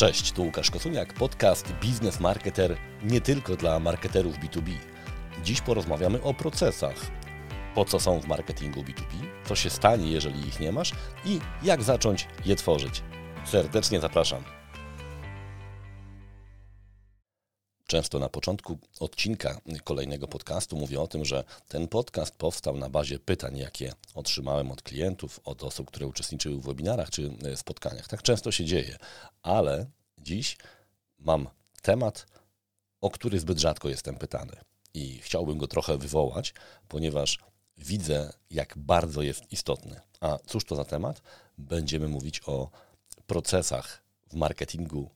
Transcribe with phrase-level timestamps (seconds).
[0.00, 4.70] Cześć, tu Łukasz Kosuniak, podcast Biznes Marketer nie tylko dla marketerów B2B.
[5.44, 6.96] Dziś porozmawiamy o procesach.
[7.74, 10.92] Po co są w marketingu B2B, co się stanie, jeżeli ich nie masz
[11.24, 13.02] i jak zacząć je tworzyć.
[13.44, 14.59] Serdecznie zapraszam.
[17.90, 23.18] Często na początku odcinka kolejnego podcastu mówię o tym, że ten podcast powstał na bazie
[23.18, 28.08] pytań, jakie otrzymałem od klientów, od osób, które uczestniczyły w webinarach czy e, spotkaniach.
[28.08, 28.98] Tak często się dzieje,
[29.42, 29.86] ale
[30.18, 30.56] dziś
[31.18, 31.48] mam
[31.82, 32.26] temat,
[33.00, 34.56] o który zbyt rzadko jestem pytany.
[34.94, 36.54] I chciałbym go trochę wywołać,
[36.88, 37.38] ponieważ
[37.78, 40.00] widzę, jak bardzo jest istotny.
[40.20, 41.22] A cóż to za temat?
[41.58, 42.70] Będziemy mówić o
[43.26, 45.10] procesach w marketingu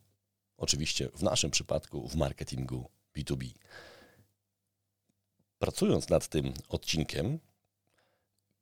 [0.57, 3.51] Oczywiście w naszym przypadku w marketingu B2B.
[5.59, 7.39] Pracując nad tym odcinkiem,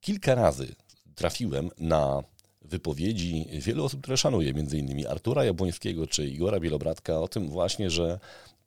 [0.01, 0.75] kilka razy
[1.15, 2.23] trafiłem na
[2.65, 8.19] wypowiedzi wielu osób, które szanuję, innymi Artura Jabłońskiego czy Igora Bielobratka, o tym właśnie, że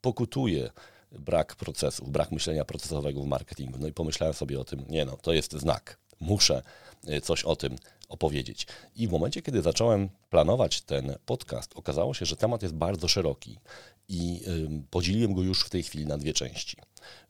[0.01, 0.69] pokutuje
[1.11, 3.77] brak procesów, brak myślenia procesowego w marketingu.
[3.79, 5.97] No i pomyślałem sobie o tym, nie no, to jest znak.
[6.19, 6.63] Muszę
[7.21, 7.75] coś o tym
[8.09, 8.67] opowiedzieć.
[8.95, 13.59] I w momencie, kiedy zacząłem planować ten podcast, okazało się, że temat jest bardzo szeroki
[14.09, 14.41] i
[14.89, 16.77] podzieliłem go już w tej chwili na dwie części.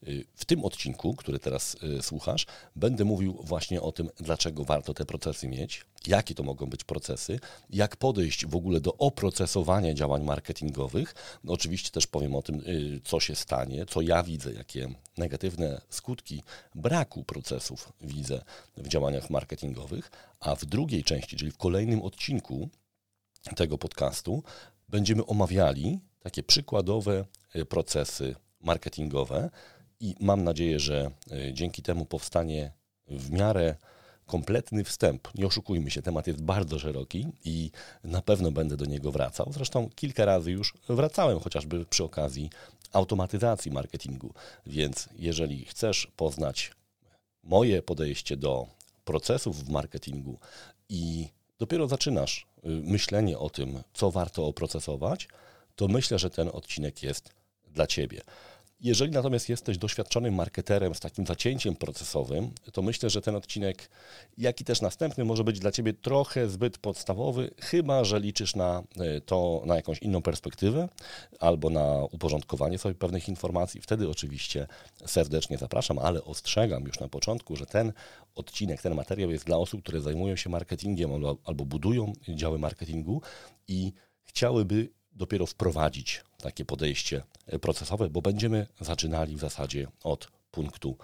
[0.08, 2.45] Y, w tym odcinku, który teraz y, słuchasz,
[2.76, 7.40] będę mówił właśnie o tym, dlaczego warto te procesy mieć, jakie to mogą być procesy,
[7.70, 11.16] jak podejść w ogóle do oprocesowania działań marketingowych.
[11.44, 15.81] No, oczywiście też powiem o tym, y, co się stanie, co ja widzę, jakie negatywne
[15.90, 16.44] skutki
[16.76, 18.42] braku procesów widzę
[18.78, 22.70] w działaniach marketingowych, a w drugiej części, czyli w kolejnym odcinku
[23.56, 24.44] tego podcastu,
[24.90, 27.26] będziemy omawiali takie przykładowe
[27.70, 29.49] procesy marketingowe
[29.99, 32.72] i mam nadzieję, że e, dzięki temu powstanie
[33.07, 33.75] w miarę
[34.25, 35.27] kompletny wstęp.
[35.35, 37.72] Nie oszukujmy się, temat jest bardzo szeroki i
[38.03, 39.52] na pewno będę do niego wracał.
[39.53, 42.49] Zresztą kilka razy już wracałem, chociażby przy okazji
[42.94, 44.33] automatyzacji marketingu.
[44.66, 46.72] Więc jeżeli chcesz poznać
[47.44, 48.67] moje podejście do
[49.06, 50.40] procesów w marketingu
[50.90, 51.29] i
[51.59, 55.28] dopiero zaczynasz y, myślenie o tym, co warto oprocesować,
[55.75, 57.29] to myślę, że ten odcinek jest
[57.67, 58.22] dla Ciebie.
[58.85, 63.90] Jeżeli natomiast jesteś doświadczonym marketerem z takim zacięciem procesowym, to myślę, że ten odcinek,
[64.38, 68.84] jak i też następny, może być dla Ciebie trochę zbyt podstawowy, chyba że liczysz na
[68.97, 70.90] e, to, na jakąś inną perspektywę
[71.40, 73.81] albo na uporządkowanie sobie pewnych informacji.
[73.81, 74.68] Wtedy oczywiście
[75.06, 77.94] serdecznie zapraszam, ale ostrzegam już na początku, że ten
[78.35, 83.22] odcinek, ten materiał jest dla osób, które zajmują się marketingiem albo, albo budują działy marketingu
[83.67, 87.24] i chciałyby dopiero wprowadzić takie podejście
[87.62, 90.98] procesowe, bo będziemy zaczynali w zasadzie od punktu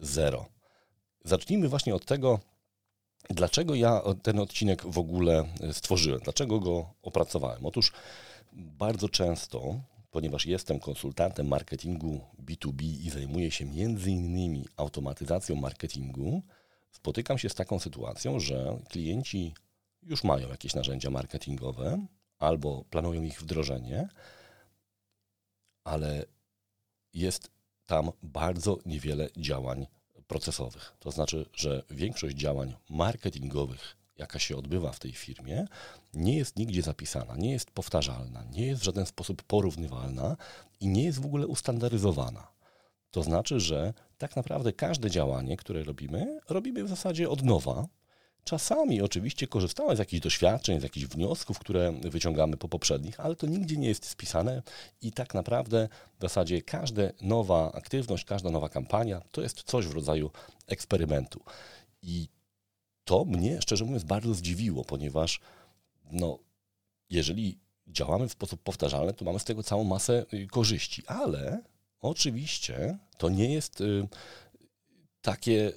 [0.00, 0.46] zero.
[1.24, 2.40] Zacznijmy właśnie od tego,
[3.30, 7.66] dlaczego ja ten odcinek w ogóle stworzyłem, dlaczego go opracowałem.
[7.66, 7.92] Otóż
[8.52, 9.80] bardzo często,
[10.10, 16.42] ponieważ jestem konsultantem marketingu B2B i zajmuję się między innymi automatyzacją marketingu,
[16.92, 19.54] spotykam się z taką sytuacją, że klienci
[20.02, 22.06] już mają jakieś narzędzia marketingowe,
[22.42, 24.08] albo planują ich wdrożenie,
[25.84, 26.24] ale
[27.14, 27.50] jest
[27.86, 29.86] tam bardzo niewiele działań
[30.26, 30.96] procesowych.
[30.98, 35.66] To znaczy, że większość działań marketingowych, jaka się odbywa w tej firmie,
[36.14, 40.36] nie jest nigdzie zapisana, nie jest powtarzalna, nie jest w żaden sposób porównywalna
[40.80, 42.52] i nie jest w ogóle ustandaryzowana.
[43.10, 47.86] To znaczy, że tak naprawdę każde działanie, które robimy, robimy w zasadzie od nowa,
[48.44, 53.46] Czasami oczywiście korzystałem z jakichś doświadczeń, z jakichś wniosków, które wyciągamy po poprzednich, ale to
[53.46, 54.62] nigdzie nie jest spisane
[55.02, 55.88] i tak naprawdę
[56.18, 60.30] w zasadzie każda nowa aktywność, każda nowa kampania to jest coś w rodzaju
[60.66, 61.40] eksperymentu.
[62.02, 62.28] I
[63.04, 65.40] to mnie, szczerze mówiąc, bardzo zdziwiło, ponieważ
[66.12, 66.38] no,
[67.10, 71.62] jeżeli działamy w sposób powtarzalny, to mamy z tego całą masę y, korzyści, ale
[72.00, 74.08] oczywiście to nie jest y,
[75.22, 75.72] takie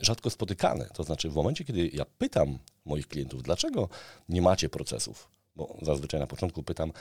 [0.00, 0.88] rzadko spotykane.
[0.94, 3.88] To znaczy, w momencie, kiedy ja pytam moich klientów, dlaczego
[4.28, 6.92] nie macie procesów, bo zazwyczaj na początku pytam,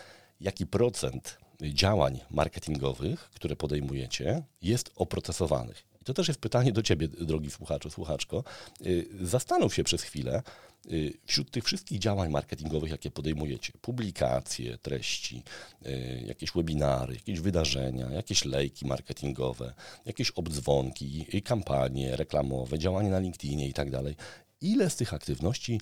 [0.41, 5.94] jaki procent działań marketingowych, które podejmujecie, jest oprocesowanych.
[6.05, 8.43] To też jest pytanie do Ciebie, drogi słuchaczu, słuchaczko.
[8.85, 10.43] Y, zastanów się przez chwilę,
[10.91, 15.43] Y, wśród tych wszystkich działań marketingowych, jakie podejmujecie, publikacje, treści,
[15.85, 19.73] y, jakieś webinary, jakieś wydarzenia, jakieś lejki marketingowe,
[20.05, 24.15] jakieś obdzwonki, kampanie reklamowe, działania na LinkedInie i tak dalej,
[24.61, 25.81] ile z tych aktywności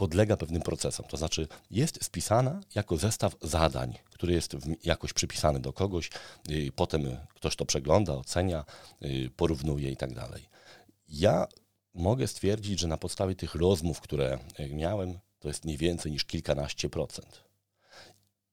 [0.00, 1.06] podlega pewnym procesom.
[1.06, 6.10] To znaczy jest spisana jako zestaw zadań, który jest jakoś przypisany do kogoś,
[6.50, 8.64] y, potem ktoś to przegląda, ocenia,
[9.36, 10.48] porównuje i tak dalej.
[11.08, 11.46] Ja
[11.94, 14.38] mogę stwierdzić, że na podstawie tych rozmów, które
[14.70, 17.44] miałem, to jest nie więcej niż kilkanaście procent.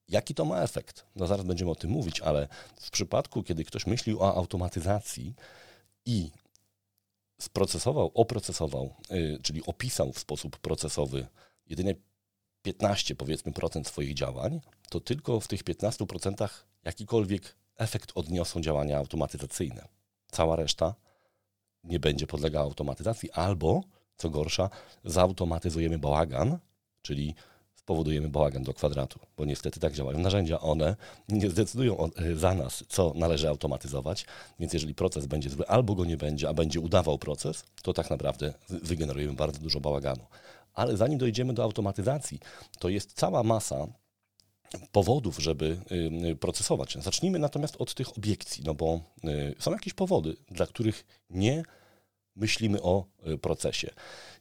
[0.08, 1.06] Jaki to ma efekt?
[1.16, 2.48] No zaraz będziemy o tym mówić, ale
[2.80, 5.34] w przypadku, kiedy ktoś myśli o automatyzacji
[6.06, 6.30] i
[7.40, 11.26] sprocesował, oprocesował, yy, czyli opisał w sposób procesowy
[11.66, 11.94] jedynie
[12.62, 16.48] 15 powiedzmy procent swoich działań, to tylko w tych 15%
[16.84, 19.88] jakikolwiek efekt odniosą działania automatyzacyjne.
[20.30, 20.94] Cała reszta
[21.84, 23.80] nie będzie podlegała automatyzacji, albo
[24.16, 24.70] co gorsza,
[25.04, 26.58] zautomatyzujemy bałagan,
[27.02, 27.34] czyli
[27.88, 30.60] spowodujemy bałagan do kwadratu, bo niestety tak działają narzędzia.
[30.60, 30.96] One
[31.28, 34.26] nie zdecydują e, za nas, co należy automatyzować,
[34.60, 38.10] więc jeżeli proces będzie zły, albo go nie będzie, a będzie udawał proces, to tak
[38.10, 40.22] naprawdę wygenerujemy bardzo dużo bałaganu.
[40.74, 42.40] Ale zanim dojdziemy do automatyzacji,
[42.78, 43.86] to jest cała masa
[44.92, 45.76] powodów, żeby
[46.32, 46.96] y, procesować.
[47.00, 51.62] Zacznijmy natomiast od tych obiekcji, no bo y, są jakieś powody, dla których nie
[52.38, 53.90] myślimy o y, procesie.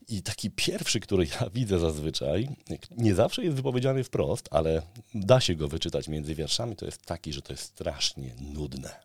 [0.09, 2.49] I taki pierwszy, który ja widzę zazwyczaj,
[2.97, 4.81] nie zawsze jest wypowiedziany wprost, ale
[5.15, 8.99] da się go wyczytać między wierszami, to jest taki, że to jest strasznie nudne.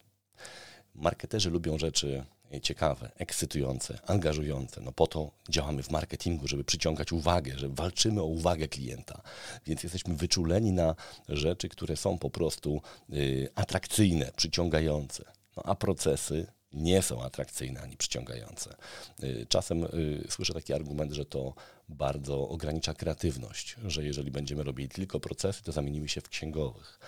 [0.95, 2.25] Marketerzy lubią rzeczy
[2.61, 4.81] ciekawe, ekscytujące, angażujące.
[4.81, 9.23] No po to działamy w marketingu, żeby przyciągać uwagę, że walczymy o uwagę klienta.
[9.67, 10.95] Więc jesteśmy wyczuleni na
[11.29, 15.25] rzeczy, które są po prostu y, atrakcyjne, przyciągające.
[15.57, 18.77] No a procesy nie są atrakcyjne ani przyciągające.
[19.23, 21.55] Y, czasem y, słyszę taki argument, że to
[21.89, 26.99] bardzo ogranicza kreatywność, że jeżeli będziemy robili tylko procesy, to zamienimy się w księgowych.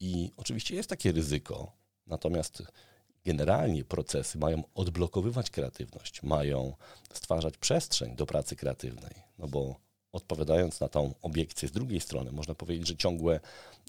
[0.00, 1.72] I oczywiście jest takie ryzyko,
[2.06, 2.62] natomiast
[3.24, 6.74] generalnie procesy mają odblokowywać kreatywność, mają
[7.12, 9.14] stwarzać przestrzeń do pracy kreatywnej.
[9.38, 9.76] No bo
[10.12, 13.40] odpowiadając na tą obiekcję z drugiej strony, można powiedzieć, że ciągłe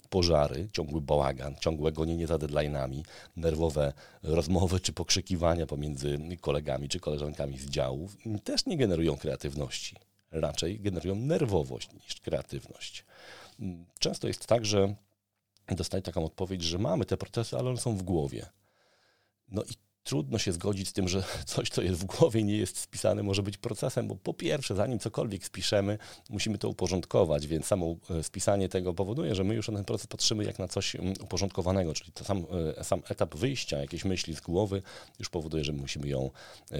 [0.08, 3.02] pożary, ciągły bałagan, ciągłe gonienie za deadline'ami,
[3.36, 3.92] nerwowe
[4.22, 9.96] rozmowy czy pokrzykiwania pomiędzy kolegami czy koleżankami z działów też nie generują kreatywności.
[10.30, 13.04] Raczej generują nerwowość niż kreatywność.
[13.98, 14.94] Często jest tak, że
[15.68, 18.46] dostaję taką odpowiedź, że mamy te procesy, ale one są w głowie.
[19.48, 22.78] No i trudno się zgodzić z tym, że coś, co jest w głowie, nie jest
[22.78, 25.98] spisane, może być procesem, bo po pierwsze, zanim cokolwiek spiszemy,
[26.30, 30.06] musimy to uporządkować, więc samo e, spisanie tego powoduje, że my już na ten proces
[30.06, 32.46] patrzymy jak na coś mm, uporządkowanego, czyli to sam,
[32.78, 34.82] e, sam etap wyjścia jakiejś myśli z głowy
[35.18, 36.30] już powoduje, że musimy ją
[36.72, 36.76] e,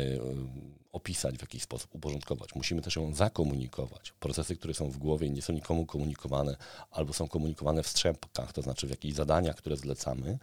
[0.95, 2.55] opisać w jakiś sposób, uporządkować.
[2.55, 4.13] Musimy też ją zakomunikować.
[4.21, 6.57] Procesy, które są w głowie, nie są nikomu komunikowane,
[6.91, 10.39] albo są komunikowane w strzępkach, to znaczy w jakichś zadaniach, które zlecamy,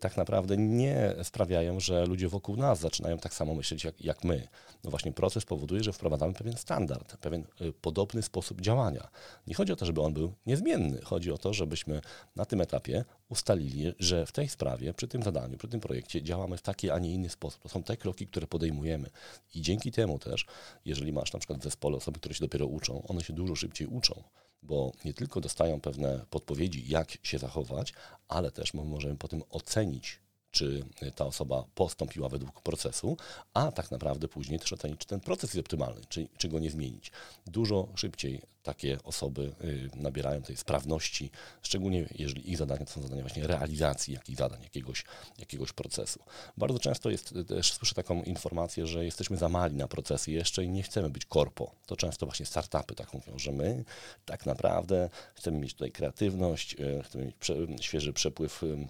[0.00, 4.24] tak naprawdę nie sprawiają, że ludzie ludzie wokół nas zaczynają tak samo myśleć jak, jak
[4.24, 4.48] my.
[4.84, 9.08] No właśnie proces powoduje, że wprowadzamy pewien standard, pewien y, podobny sposób działania.
[9.46, 11.00] Nie chodzi o to, żeby on był niezmienny.
[11.04, 12.00] Chodzi o to, żebyśmy
[12.36, 16.56] na tym etapie ustalili, że w tej sprawie, przy tym zadaniu, przy tym projekcie działamy
[16.56, 17.62] w taki, a nie inny sposób.
[17.62, 19.10] To są te kroki, które podejmujemy.
[19.54, 20.46] I dzięki temu też,
[20.84, 23.86] jeżeli masz na przykład w zespole osoby, które się dopiero uczą, one się dużo szybciej
[23.86, 24.22] uczą
[24.62, 27.92] bo nie tylko dostają pewne podpowiedzi, jak się zachować,
[28.28, 30.20] ale też my możemy potem ocenić
[30.56, 33.16] czy ta osoba postąpiła według procesu,
[33.54, 36.70] a tak naprawdę później też ocenić, czy ten proces jest optymalny, czy, czy go nie
[36.70, 37.12] zmienić.
[37.46, 41.30] Dużo szybciej takie osoby y, nabierają tej sprawności,
[41.62, 45.04] szczególnie jeżeli ich zadania to są zadania właśnie realizacji jakichś zadań, jakiegoś,
[45.38, 46.20] jakiegoś procesu.
[46.56, 50.68] Bardzo często jest, też słyszę taką informację, że jesteśmy za mali na procesy jeszcze i
[50.68, 51.70] nie chcemy być korpo.
[51.86, 53.84] To często właśnie startupy tak mówią, że my
[54.24, 58.86] tak naprawdę chcemy mieć tutaj kreatywność, y, chcemy mieć prze, świeży przepływ y,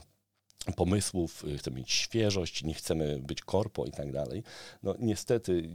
[0.72, 4.42] pomysłów, y, chcemy mieć świeżość, nie chcemy być korpo i tak dalej.
[4.82, 5.68] No niestety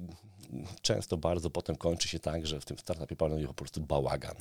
[0.81, 4.35] często bardzo potem kończy się tak, że w tym startupie panuje po prostu bałagan.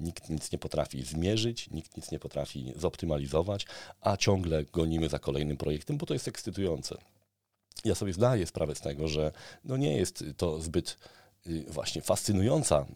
[0.00, 3.66] Nikt nic nie potrafi zmierzyć, nikt nic nie potrafi zoptymalizować,
[4.00, 6.96] a ciągle gonimy za kolejnym projektem, bo to jest ekscytujące.
[7.84, 9.32] Ja sobie zdaję sprawę z tego, że
[9.64, 10.96] no nie jest to zbyt
[11.68, 12.86] właśnie fascynująca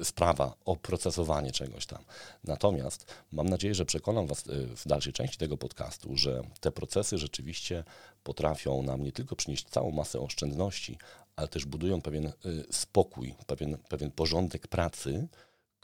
[0.00, 2.04] y, sprawa, oprocesowanie czegoś tam.
[2.44, 7.18] Natomiast mam nadzieję, że przekonam Was y, w dalszej części tego podcastu, że te procesy
[7.18, 7.84] rzeczywiście
[8.22, 10.98] potrafią nam nie tylko przynieść całą masę oszczędności,
[11.36, 12.32] ale też budują pewien
[12.70, 15.28] spokój, pewien, pewien porządek pracy,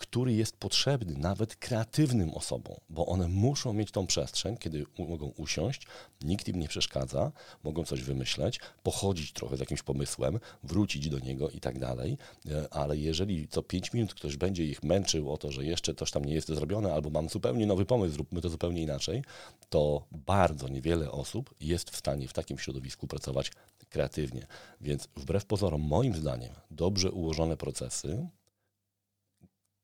[0.02, 5.86] który jest potrzebny nawet kreatywnym osobom, bo one muszą mieć tą przestrzeń, kiedy mogą usiąść,
[6.22, 7.32] nikt im nie przeszkadza,
[7.64, 12.18] mogą coś wymyśleć, pochodzić trochę z jakimś pomysłem, wrócić do niego i tak dalej,
[12.50, 16.10] e, ale jeżeli co pięć minut ktoś będzie ich męczył o to, że jeszcze coś
[16.10, 19.24] tam nie jest zrobione, albo mam zupełnie nowy pomysł, zróbmy to zupełnie inaczej,
[19.70, 23.52] to bardzo niewiele osób jest w stanie w takim środowisku pracować
[23.90, 24.46] kreatywnie.
[24.80, 28.28] Więc wbrew pozorom, moim zdaniem, dobrze ułożone procesy,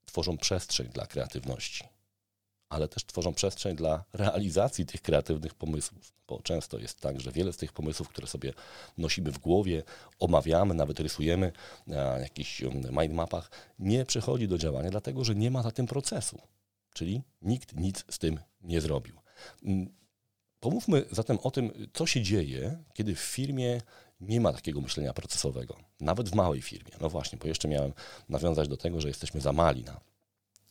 [0.08, 1.84] tworzą przestrzeń dla kreatywności,
[2.68, 6.12] ale też tworzą przestrzeń dla realizacji tych kreatywnych pomysłów.
[6.28, 8.52] Bo często jest tak, że wiele z tych pomysłów, które sobie
[8.98, 9.82] nosimy w głowie,
[10.18, 11.52] omawiamy, nawet rysujemy
[11.86, 16.38] na jakichś mindmapach, nie przechodzi do działania, dlatego że nie ma za tym procesu.
[16.94, 19.16] czyli nikt nic z tym nie zrobił.
[19.62, 19.94] Mm,
[20.60, 23.80] pomówmy zatem o tym, co się dzieje, kiedy w firmie
[24.20, 26.90] nie ma takiego myślenia procesowego, nawet w małej firmie.
[27.00, 27.92] No właśnie, bo jeszcze miałem
[28.28, 30.00] nawiązać do tego, że jesteśmy za mali na,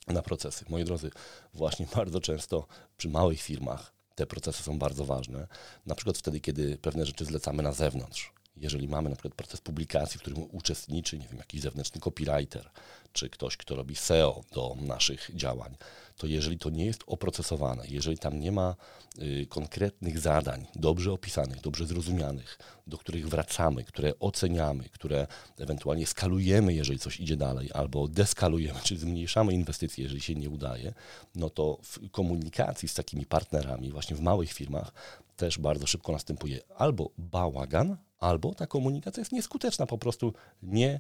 [0.08, 0.66] na procesy.
[0.70, 1.12] Moi drodzy,
[1.54, 5.48] właśnie bardzo często przy małych firmach te procesy są bardzo ważne.
[5.86, 8.34] Na przykład wtedy, kiedy pewne rzeczy zlecamy na zewnątrz.
[8.56, 12.70] Jeżeli mamy na przykład proces publikacji, w którym uczestniczy, nie wiem, jakiś zewnętrzny copywriter,
[13.18, 15.78] czy ktoś, kto robi SEO do naszych działań,
[16.18, 18.76] to jeżeli to nie jest oprocesowane, jeżeli tam nie ma
[19.22, 25.28] y, konkretnych zadań, dobrze opisanych, dobrze zrozumianych, do których wracamy, które oceniamy, które
[25.60, 30.94] ewentualnie skalujemy, jeżeli coś idzie dalej, albo deskalujemy, czyli zmniejszamy inwestycje, jeżeli się nie udaje,
[31.36, 34.92] no to w komunikacji z takimi partnerami, właśnie w małych firmach,
[35.36, 40.34] też bardzo szybko następuje albo bałagan, albo ta komunikacja jest nieskuteczna, po prostu
[40.64, 41.00] nie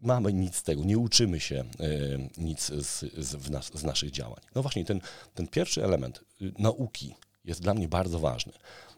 [0.00, 4.40] mamy nic z tego, nie uczymy się y, nic z, z, nas, z, naszych działań.
[4.54, 5.00] No właśnie, ten,
[5.34, 7.14] ten pierwszy element y, nauki
[7.44, 8.52] jest dla mnie bardzo ważny.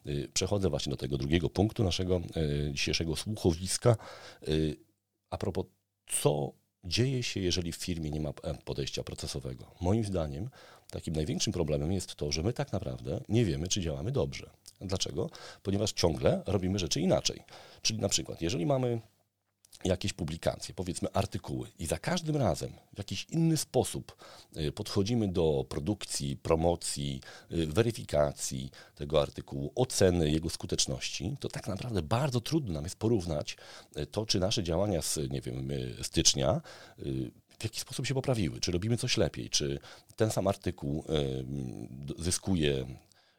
[0.07, 2.21] Y, przechodzę właśnie do tego drugiego punktu naszego
[2.73, 3.97] dzisiejszego słuchowiska.
[5.31, 5.67] A propos,
[6.07, 6.53] co
[6.85, 8.33] dzieje się, jeżeli w firmie nie ma
[8.65, 9.75] podejścia procesowego?
[9.81, 10.51] Moim zdaniem
[10.91, 14.51] takim największym problemem jest to, że my tak naprawdę nie wiemy, czy działamy dobrze.
[14.81, 15.31] Dlaczego?
[15.63, 17.43] Ponieważ ciągle robimy rzeczy inaczej.
[17.83, 19.01] Czyli na przykład, jeżeli mamy
[19.85, 24.17] jakieś publikacje, powiedzmy artykuły i za każdym razem w jakiś inny sposób
[24.57, 27.21] y, podchodzimy do produkcji, promocji,
[27.53, 33.57] y, weryfikacji tego artykułu, oceny jego skuteczności, to tak naprawdę bardzo trudno nam jest porównać
[33.97, 35.69] y, to, czy nasze działania z, nie wiem,
[36.03, 36.61] stycznia
[37.59, 39.79] w jaki sposób się poprawiły, czy robimy coś lepiej, czy
[40.17, 41.05] ten sam artykuł
[42.19, 42.87] zyskuje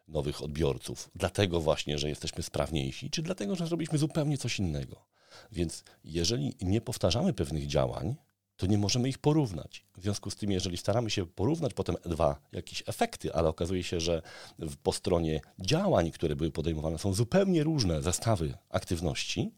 [0.08, 5.12] nowych odbiorców, dlatego właśnie, że jesteśmy sprawniejsi, czy dlatego, że zrobiliśmy zupełnie coś innego.
[5.52, 8.14] Więc jeżeli nie powtarzamy pewnych działań,
[8.56, 9.84] to nie możemy ich porównać.
[9.96, 14.00] W związku z tym, jeżeli staramy się porównać potem dwa jakieś efekty, ale okazuje się,
[14.00, 14.22] że
[14.82, 19.54] po stronie działań, które były podejmowane, są zupełnie różne zestawy aktywności,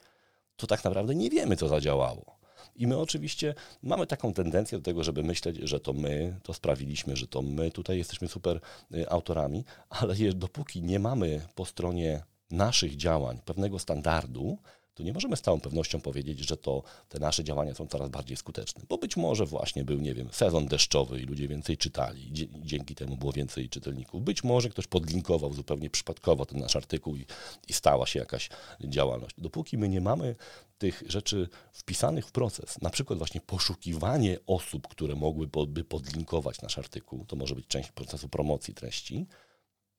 [0.56, 2.38] to tak naprawdę nie wiemy, co zadziałało.
[2.76, 7.16] I my oczywiście mamy taką tendencję do tego, żeby myśleć, że to my to sprawiliśmy,
[7.16, 8.60] że to my tutaj jesteśmy super
[8.94, 14.58] y, autorami, ale dopóki nie mamy po stronie naszych działań pewnego standardu,
[14.94, 18.36] to nie możemy z całą pewnością powiedzieć, że to te nasze działania są coraz bardziej
[18.36, 22.94] skuteczne, bo być może właśnie był, nie wiem, sezon deszczowy i ludzie więcej czytali, dzięki
[22.94, 24.22] temu było więcej czytelników.
[24.22, 27.26] Być może ktoś podlinkował zupełnie przypadkowo ten nasz artykuł i,
[27.68, 28.48] i stała się jakaś
[28.84, 29.34] działalność.
[29.38, 30.36] Dopóki my nie mamy
[30.78, 37.24] tych rzeczy wpisanych w proces, na przykład właśnie poszukiwanie osób, które mogłyby podlinkować nasz artykuł,
[37.24, 39.26] to może być część procesu promocji treści,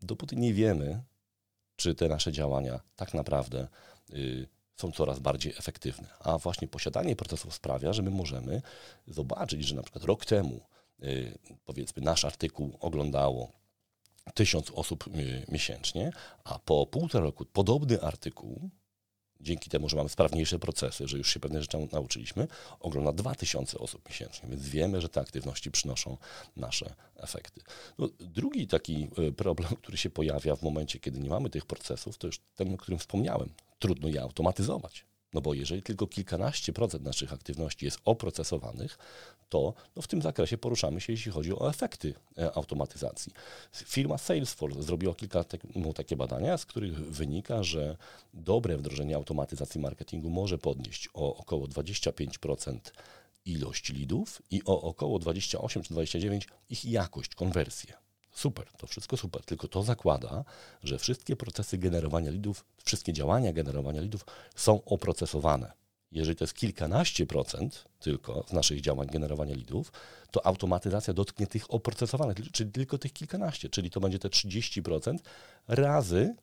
[0.02, 1.04] dopóty nie wiemy,
[1.76, 3.68] czy te nasze działania tak naprawdę
[4.14, 6.08] y, są coraz bardziej efektywne.
[6.20, 8.62] A właśnie posiadanie procesów sprawia, że my możemy
[9.08, 10.62] zobaczyć, że na przykład rok temu,
[11.04, 13.52] y, powiedzmy, nasz artykuł oglądało
[14.34, 16.12] tysiąc osób y, miesięcznie,
[16.44, 18.70] a po półtora roku podobny artykuł
[19.46, 22.48] dzięki temu, że mamy sprawniejsze procesy, że już się pewne rzeczy nauczyliśmy,
[22.80, 26.18] ogląda 2000 osób miesięcznie, więc wiemy, że te aktywności przynoszą
[26.58, 27.62] nasze efekty.
[27.98, 32.18] No, drugi taki e, problem, który się pojawia w momencie, kiedy nie mamy tych procesów,
[32.18, 33.50] to już ten, o którym wspomniałem.
[33.80, 35.06] Trudno je automatyzować.
[35.36, 38.98] No bo jeżeli tylko kilkanaście procent naszych aktywności jest oprocesowanych,
[39.50, 43.34] to no w tym zakresie poruszamy się, jeśli chodzi o efekty e, automatyzacji.
[43.74, 47.98] Firma Salesforce zrobiła kilka no, takie badania, z których wynika, że
[48.34, 52.80] dobre wdrożenie automatyzacji marketingu może podnieść o około 25%
[53.46, 58.05] ilość lidów i o około 28 czy 29 ich jakość, konwersję.
[58.36, 60.44] Super, to wszystko super, tylko to zakłada,
[60.84, 64.26] że wszystkie procesy generowania lidów, wszystkie działania generowania lidów
[64.56, 65.72] są oprocesowane.
[66.12, 69.92] Jeżeli to jest kilkanaście procent tylko z naszych działań generowania lidów,
[70.32, 75.18] to automatyzacja dotknie tych oprocesowanych, czyli tylko tych kilkanaście, czyli to będzie te 30%
[75.68, 76.36] razy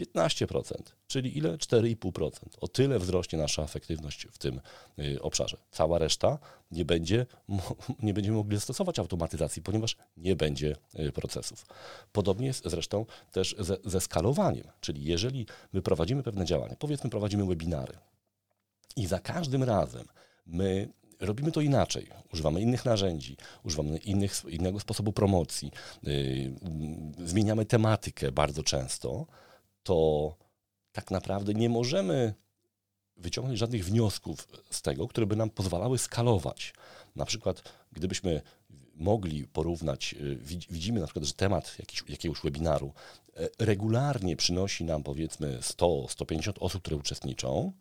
[0.00, 0.74] 15%,
[1.06, 1.56] czyli ile?
[1.56, 2.30] 4,5%.
[2.60, 4.60] O tyle wzrośnie nasza efektywność w tym
[4.98, 5.56] y, obszarze.
[5.70, 6.38] Cała reszta
[6.70, 7.26] nie będzie,
[8.02, 11.66] nie będziemy mogli zastosować automatyzacji, ponieważ nie będzie y, procesów.
[12.12, 17.46] Podobnie jest zresztą też ze, ze skalowaniem, czyli jeżeli my prowadzimy pewne działania, powiedzmy prowadzimy
[17.46, 17.98] webinary
[18.96, 20.04] i za każdym razem
[20.46, 20.88] my
[21.20, 22.08] robimy to inaczej.
[22.32, 26.52] Używamy innych narzędzi, używamy innych, innego sposobu promocji, yy,
[27.26, 29.26] zmieniamy tematykę bardzo często,
[29.88, 30.34] to
[30.92, 32.34] tak naprawdę nie możemy
[33.16, 36.74] wyciągnąć żadnych wniosków z tego, które by nam pozwalały skalować.
[37.16, 38.40] Na przykład, gdybyśmy
[38.94, 40.38] mogli porównać, y,
[40.70, 41.76] widzimy na przykład, że temat
[42.08, 42.92] jakiegoś webinaru
[43.36, 47.72] e, regularnie przynosi nam powiedzmy 100-150 osób, które uczestniczą,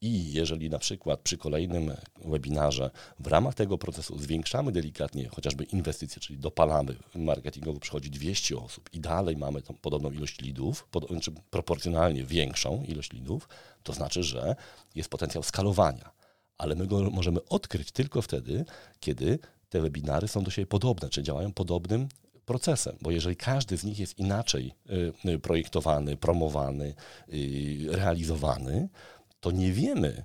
[0.00, 1.92] i jeżeli na przykład przy kolejnym
[2.24, 8.90] webinarze w ramach tego procesu zwiększamy delikatnie chociażby inwestycje, czyli dopalamy, marketingowo przychodzi 200 osób
[8.92, 11.06] i dalej mamy tą podobną ilość lidów, pod,
[11.50, 13.48] proporcjonalnie większą ilość lidów,
[13.82, 14.56] to znaczy, że
[14.94, 16.10] jest potencjał skalowania.
[16.58, 18.64] Ale my go możemy odkryć tylko wtedy,
[19.00, 22.08] kiedy te webinary są do siebie podobne, czy działają podobnym
[22.46, 24.74] procesem, bo jeżeli każdy z nich jest inaczej
[25.26, 26.94] y, y, projektowany, promowany,
[27.32, 28.88] y, realizowany,
[29.44, 30.24] to nie wiemy,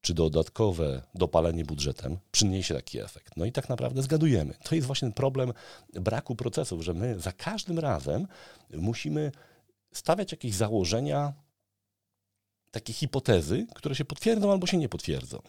[0.00, 3.36] czy dodatkowe dopalenie budżetem przyniesie taki efekt.
[3.36, 4.54] No i tak naprawdę zgadujemy.
[4.62, 5.52] To jest właśnie problem
[5.92, 8.26] braku procesów, że my za każdym razem
[8.70, 9.32] musimy
[9.92, 11.32] stawiać jakieś założenia,
[12.70, 15.42] takie hipotezy, które się potwierdzą albo się nie potwierdzą.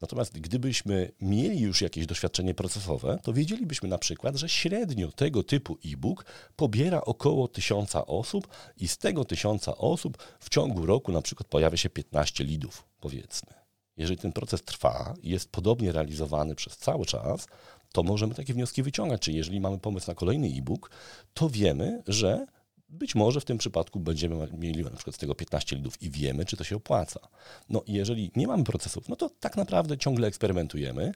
[0.00, 5.78] Natomiast gdybyśmy mieli już jakieś doświadczenie procesowe, to wiedzielibyśmy na przykład, że średnio tego typu
[5.86, 6.24] e-book
[6.56, 11.76] pobiera około tysiąca osób i z tego tysiąca osób w ciągu roku na przykład pojawia
[11.76, 13.54] się 15 lidów, powiedzmy.
[13.96, 17.46] Jeżeli ten proces trwa i jest podobnie realizowany przez cały czas,
[17.92, 19.20] to możemy takie wnioski wyciągać.
[19.20, 20.90] Czyli jeżeli mamy pomysł na kolejny e-book,
[21.34, 22.46] to wiemy, że
[22.88, 26.44] być może w tym przypadku będziemy mieli na przykład z tego 15 lidów i wiemy,
[26.44, 27.20] czy to się opłaca.
[27.68, 31.12] No jeżeli nie mamy procesów, no to tak naprawdę ciągle eksperymentujemy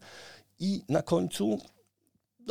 [0.59, 1.59] i na końcu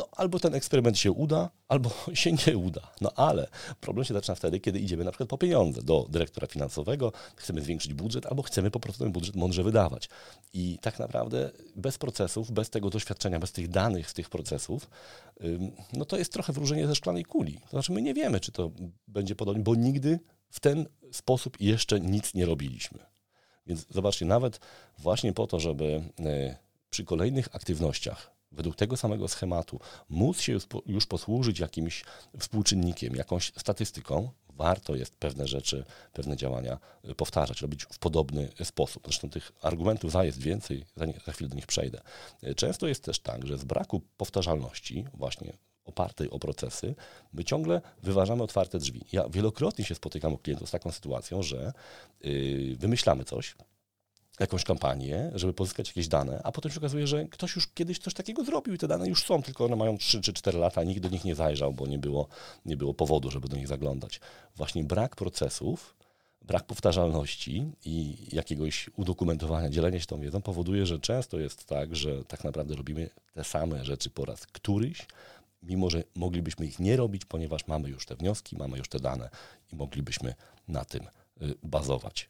[0.00, 2.80] no, albo ten eksperyment się uda, albo się nie uda.
[3.00, 3.48] No ale
[3.80, 7.94] problem się zaczyna wtedy, kiedy idziemy na przykład po pieniądze do dyrektora finansowego, chcemy zwiększyć
[7.94, 10.08] budżet, albo chcemy po prostu ten budżet mądrze wydawać.
[10.52, 14.90] I tak naprawdę bez procesów, bez tego doświadczenia, bez tych danych z tych procesów,
[15.92, 17.60] no to jest trochę wróżenie ze szklanej kuli.
[17.60, 18.70] To znaczy my nie wiemy, czy to
[19.08, 22.98] będzie podobnie, bo nigdy w ten sposób jeszcze nic nie robiliśmy.
[23.66, 24.60] Więc zobaczcie, nawet
[24.98, 26.56] właśnie po to, żeby e,
[26.90, 32.04] przy kolejnych aktywnościach według tego samego schematu móc się już posłużyć jakimś
[32.38, 34.30] współczynnikiem, jakąś statystyką,
[34.60, 39.02] warto jest pewne rzeczy, pewne działania y, powtarzać, robić w podobny sposób.
[39.04, 42.00] Zresztą tych argumentów za jest więcej, za, chwilę do nich przejdę.
[42.44, 45.52] Y, często jest też tak, że z braku powtarzalności, właśnie
[45.84, 46.94] opartej o procesy,
[47.32, 49.04] my ciągle wyważamy otwarte drzwi.
[49.12, 51.72] Ja wielokrotnie się spotykam u klientów z taką sytuacją, że
[52.20, 53.54] yy, wymyślamy coś,
[54.40, 58.14] jakąś kampanię, żeby pozyskać jakieś dane, a potem się okazuje, że ktoś już kiedyś coś
[58.14, 61.02] takiego zrobił i te dane już są, tylko one mają 3 czy 4 lata, nikt
[61.02, 62.28] do nich nie zajrzał, bo nie było,
[62.66, 64.20] nie było powodu, żeby do nich zaglądać.
[64.56, 65.94] Właśnie brak procesów,
[66.42, 72.24] brak powtarzalności i jakiegoś udokumentowania, dzielenia się tą wiedzą powoduje, że często jest tak, że
[72.24, 75.06] tak naprawdę robimy te same rzeczy po raz któryś,
[75.62, 79.30] mimo że moglibyśmy ich nie robić, ponieważ mamy już te wnioski, mamy już te dane
[79.72, 80.34] i moglibyśmy
[80.68, 81.02] na tym
[81.62, 82.28] bazować.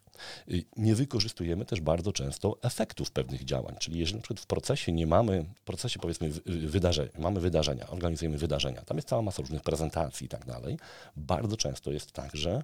[0.50, 3.76] Y, nie wykorzystujemy też bardzo często efektów pewnych działań.
[3.78, 8.38] Czyli jeżeli na przykład w procesie nie mamy, w procesie powiedzmy wydarzenia, mamy wydarzenia, organizujemy
[8.38, 10.78] wydarzenia, tam jest cała masa różnych prezentacji i tak dalej,
[11.16, 12.62] bardzo często jest tak, że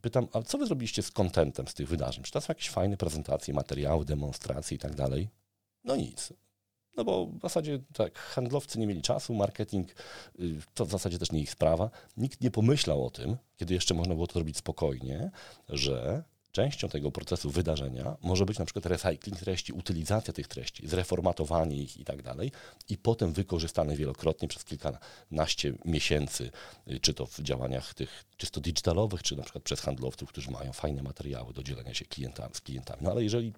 [0.00, 2.24] pytam, a co wy zrobiliście z kontentem z tych wydarzeń?
[2.24, 5.28] Czy to są jakieś fajne prezentacje, materiały, demonstracje i tak dalej?
[5.84, 6.32] No nic.
[6.98, 9.90] No bo w zasadzie tak, handlowcy nie mieli czasu, marketing
[10.40, 11.90] y, to w zasadzie też nie ich sprawa.
[12.16, 15.30] Nikt nie pomyślał o tym, kiedy jeszcze można było to zrobić spokojnie,
[15.68, 21.76] że częścią tego procesu wydarzenia może być na przykład recycling treści, utylizacja tych treści, zreformatowanie
[21.76, 22.52] ich i tak dalej
[22.88, 26.50] i potem wykorzystane wielokrotnie przez kilkanaście miesięcy,
[26.90, 30.72] y, czy to w działaniach tych czysto digitalowych, czy na przykład przez handlowców, którzy mają
[30.72, 32.04] fajne materiały do dzielenia się
[32.52, 33.02] z klientami.
[33.02, 33.52] No ale jeżeli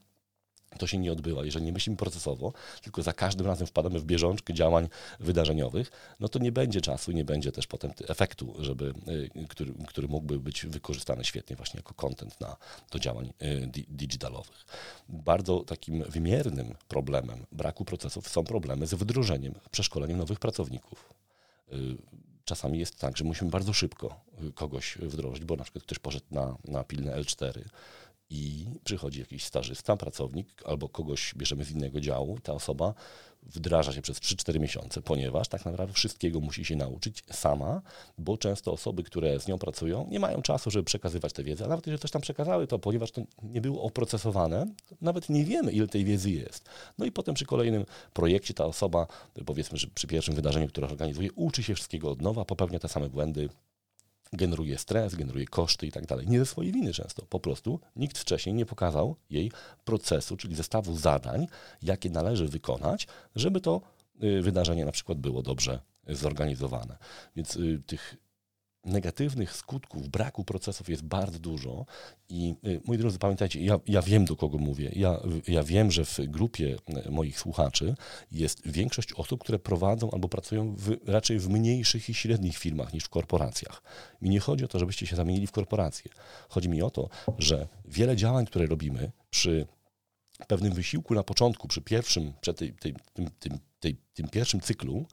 [0.79, 1.45] to się nie odbywa.
[1.45, 2.53] Jeżeli nie myślimy procesowo,
[2.83, 4.89] tylko za każdym razem wpadamy w bieżączkę działań
[5.21, 8.95] wydarzeniowych, no to nie będzie czasu, nie będzie też potem efektu, żeby,
[9.37, 12.57] y, który, który mógłby być wykorzystany świetnie właśnie jako content na,
[12.91, 14.67] do działań y, digitalowych.
[15.09, 21.15] Bardzo takim wymiernym problemem braku procesów są problemy z wdrożeniem, przeszkoleniem nowych pracowników
[21.73, 21.97] y,
[22.45, 24.21] czasami jest tak, że musimy bardzo szybko
[24.55, 27.61] kogoś wdrożyć, bo na przykład ktoś poszedł na, na pilne L4,
[28.31, 32.95] i przychodzi jakiś stażysta, pracownik albo kogoś bierzemy z innego działu ta osoba
[33.43, 37.83] wdraża się przez 3-4 miesiące, ponieważ tak naprawdę wszystkiego musi się nauczyć sama,
[38.19, 41.69] bo często osoby, które z nią pracują, nie mają czasu, żeby przekazywać tę wiedzę, a
[41.69, 44.67] nawet jeżeli coś tam przekazały, to ponieważ to nie było oprocesowane,
[45.01, 46.69] nawet nie wiemy, ile tej wiedzy jest.
[46.99, 49.07] No i potem przy kolejnym projekcie ta osoba,
[49.47, 53.09] powiedzmy, że przy pierwszym wydarzeniu, które organizuje, uczy się wszystkiego od nowa, popełnia te same
[53.09, 53.49] błędy,
[54.33, 56.29] generuje stres, generuje koszty i tak dalej.
[56.29, 57.27] Nie ze swojej winy często.
[57.27, 59.53] Po prostu nikt wcześniej nie pokazał jej
[59.85, 61.47] procesu, czyli zestawu zadań,
[61.83, 63.81] jakie należy wykonać, żeby to
[64.23, 66.99] y, wydarzenie na przykład było dobrze zorganizowane.
[67.37, 68.17] Więc y, tych
[68.85, 71.87] negatywnych skutków braku procesów jest bardzo dużo
[72.29, 74.91] i y, moi drodzy, pamiętajcie, ja, ja wiem do kogo mówię.
[74.97, 77.95] Ja, ja wiem, że w grupie y, moich słuchaczy
[78.33, 83.05] jest większość osób, które prowadzą albo pracują w, raczej w mniejszych i średnich firmach niż
[83.05, 83.83] w korporacjach.
[84.23, 86.11] Mi nie chodzi o to, żebyście się zamienili w korporację.
[86.49, 89.67] Chodzi mi o to, że wiele działań, które robimy przy
[90.47, 95.07] pewnym wysiłku na początku, przy pierwszym, przed tej, tej, tym, tym, tej, tym pierwszym cyklu,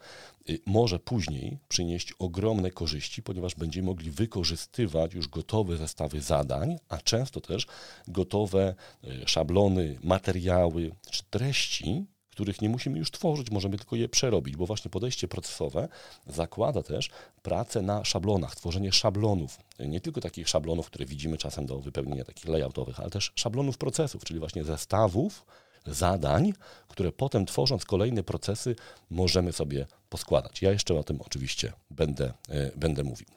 [0.50, 6.98] y, może później przynieść ogromne korzyści, ponieważ będziemy mogli wykorzystywać już gotowe zestawy zadań, a
[6.98, 7.68] często też
[8.08, 12.06] gotowe y, szablony, materiały czy treści,
[12.38, 15.88] których nie musimy już tworzyć, możemy tylko je przerobić, bo właśnie podejście procesowe
[16.28, 17.10] zakłada też
[17.42, 19.60] pracę na szablonach, tworzenie szablonów.
[19.80, 24.24] Nie tylko takich szablonów, które widzimy czasem do wypełnienia takich layoutowych, ale też szablonów procesów,
[24.24, 25.46] czyli właśnie zestawów
[25.86, 26.54] zadań,
[26.88, 28.76] które potem tworząc kolejne procesy
[29.10, 30.62] możemy sobie poskładać.
[30.62, 33.37] Ja jeszcze o tym oczywiście będę, e, będę mówił.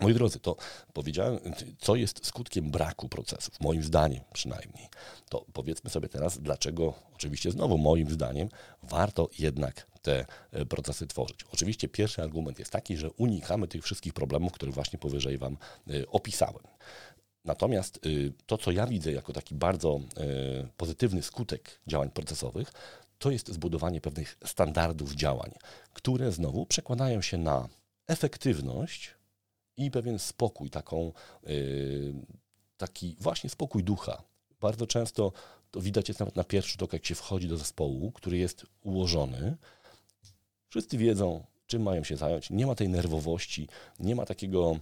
[0.00, 0.56] Moi drodzy, to
[0.92, 1.38] powiedziałem,
[1.78, 4.88] co jest skutkiem braku procesów, moim zdaniem przynajmniej.
[5.28, 8.48] To powiedzmy sobie teraz, dlaczego, oczywiście znowu moim zdaniem,
[8.82, 11.44] warto jednak te e, procesy tworzyć.
[11.52, 15.56] Oczywiście pierwszy argument jest taki, że unikamy tych wszystkich problemów, które właśnie powyżej Wam
[15.90, 16.62] e, opisałem.
[17.44, 22.72] Natomiast y, to, co ja widzę jako taki bardzo e, pozytywny skutek działań procesowych,
[23.18, 25.52] to jest zbudowanie pewnych standardów działań,
[25.92, 27.68] które znowu przekładają się na
[28.06, 29.14] efektywność,
[29.76, 31.12] i pewien spokój, taką,
[31.46, 32.14] yy,
[32.76, 34.22] taki właśnie spokój ducha.
[34.60, 35.32] Bardzo często
[35.70, 39.56] to widać jest nawet na pierwszy tok, jak się wchodzi do zespołu, który jest ułożony.
[40.68, 42.50] Wszyscy wiedzą, czym mają się zająć.
[42.50, 44.76] Nie ma tej nerwowości, nie ma takiego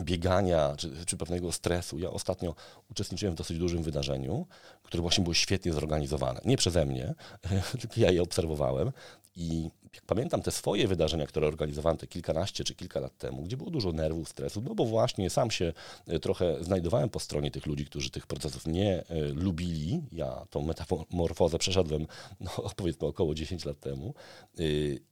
[0.00, 1.98] biegania czy, czy, pewnego stresu.
[1.98, 2.54] Ja ostatnio
[2.90, 4.46] uczestniczyłem w dosyć dużym wydarzeniu,
[4.82, 6.40] które właśnie było świetnie zorganizowane.
[6.44, 7.14] Nie przeze mnie,
[7.80, 8.92] tylko ja je obserwowałem
[9.36, 13.56] i jak pamiętam te swoje wydarzenia, które organizowałem te kilkanaście czy kilka lat temu, gdzie
[13.56, 15.72] było dużo nerwów, stresu, no bo właśnie sam się
[16.06, 20.02] e, trochę znajdowałem po stronie tych ludzi, którzy tych procesów nie e, lubili.
[20.12, 22.06] Ja tą metamorfozę przeszedłem,
[22.40, 24.14] no, powiedzmy, około 10 lat temu.
[24.58, 24.62] E,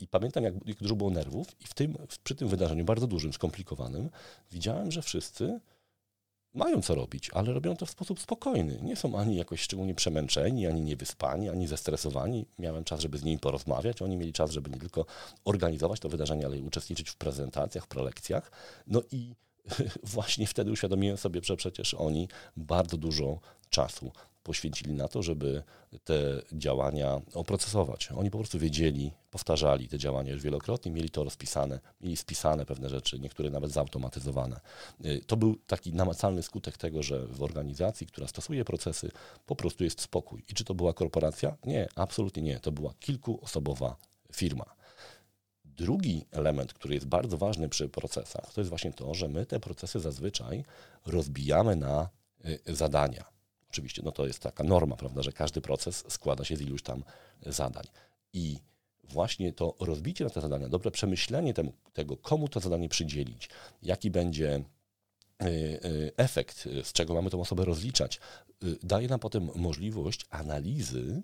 [0.00, 3.32] I pamiętam, jak, jak dużo było nerwów, i w tym, przy tym wydarzeniu, bardzo dużym,
[3.32, 4.10] skomplikowanym,
[4.52, 5.60] widziałem, że wszyscy
[6.56, 8.78] mają co robić, ale robią to w sposób spokojny.
[8.82, 12.46] Nie są ani jakoś szczególnie przemęczeni, ani niewyspani, ani zestresowani.
[12.58, 14.02] Miałem czas, żeby z nimi porozmawiać.
[14.02, 15.06] Oni mieli czas, żeby nie tylko
[15.44, 18.52] organizować to wydarzenie, ale i uczestniczyć w prezentacjach, w prelekcjach.
[18.86, 19.34] No i
[20.14, 23.38] właśnie wtedy uświadomiłem sobie, że przecież oni bardzo dużo
[23.70, 24.12] czasu
[24.46, 25.62] poświęcili na to, żeby
[26.04, 28.08] te działania oprocesować.
[28.12, 32.88] Oni po prostu wiedzieli, powtarzali te działania już wielokrotnie, mieli to rozpisane, mieli spisane pewne
[32.88, 34.60] rzeczy, niektóre nawet zautomatyzowane.
[35.04, 39.10] Y, to był taki namacalny skutek tego, że w organizacji, która stosuje procesy,
[39.46, 40.44] po prostu jest spokój.
[40.48, 41.56] I czy to była korporacja?
[41.64, 42.60] Nie, absolutnie nie.
[42.60, 43.96] To była kilkuosobowa
[44.32, 44.64] firma.
[45.64, 49.60] Drugi element, który jest bardzo ważny przy procesach, to jest właśnie to, że my te
[49.60, 50.64] procesy zazwyczaj
[51.06, 52.08] rozbijamy na
[52.44, 53.35] y, zadania
[53.76, 57.04] Oczywiście no to jest taka norma, prawda, że każdy proces składa się z iluś tam
[57.46, 57.84] zadań.
[58.32, 58.58] I
[59.04, 63.48] właśnie to rozbicie na te zadania, dobre przemyślenie temu, tego, komu to zadanie przydzielić,
[63.82, 64.64] jaki będzie
[65.42, 68.20] y, y, efekt, z czego mamy tę osobę rozliczać,
[68.64, 71.22] y, daje nam potem możliwość analizy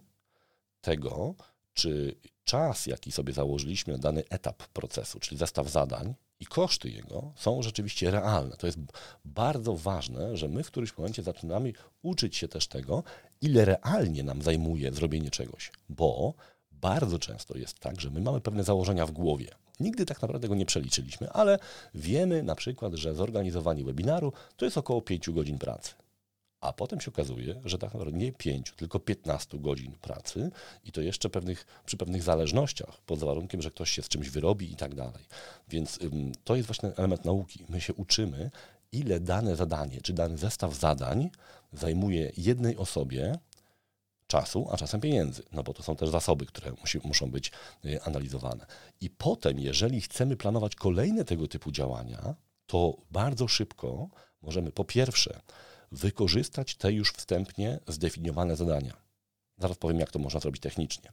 [0.81, 1.35] tego,
[1.75, 7.33] czy czas, jaki sobie założyliśmy na dany etap procesu, czyli zestaw zadań, i koszty jego
[7.37, 8.57] są rzeczywiście realne.
[8.57, 8.79] To jest
[9.25, 13.03] bardzo ważne, że my w którymś momencie zaczynamy uczyć się też tego,
[13.41, 16.35] ile realnie nam zajmuje zrobienie czegoś, bo
[16.73, 19.49] bardzo często jest tak, że my mamy pewne założenia w głowie.
[19.81, 21.59] Nigdy tak naprawdę go nie przeliczyliśmy, ale
[21.95, 25.95] wiemy na przykład, że zorganizowanie webinaru to jest około 5 godzin pracy.
[26.63, 30.51] A potem się okazuje, że tak naprawdę nie 5, tylko 15 godzin pracy
[30.85, 34.73] i to jeszcze pewnych, przy pewnych zależnościach, pod warunkiem, że ktoś się z czymś wyrobi
[34.73, 35.25] i tak dalej.
[35.69, 37.65] Więc ym, to jest właśnie element nauki.
[37.69, 38.51] My się uczymy,
[38.93, 41.31] ile dane zadanie, czy dany zestaw zadań
[41.73, 43.39] zajmuje jednej osobie
[44.27, 47.53] czasu, a czasem pieniędzy, no bo to są też zasoby, które musi, muszą być
[47.85, 48.67] y, analizowane.
[49.01, 52.35] I potem, jeżeli chcemy planować kolejne tego typu działania,
[52.67, 54.09] to bardzo szybko
[54.43, 55.41] możemy po pierwsze
[55.93, 58.97] wykorzystać te już wstępnie zdefiniowane zadania.
[59.59, 61.13] Zaraz powiem, jak to można zrobić technicznie.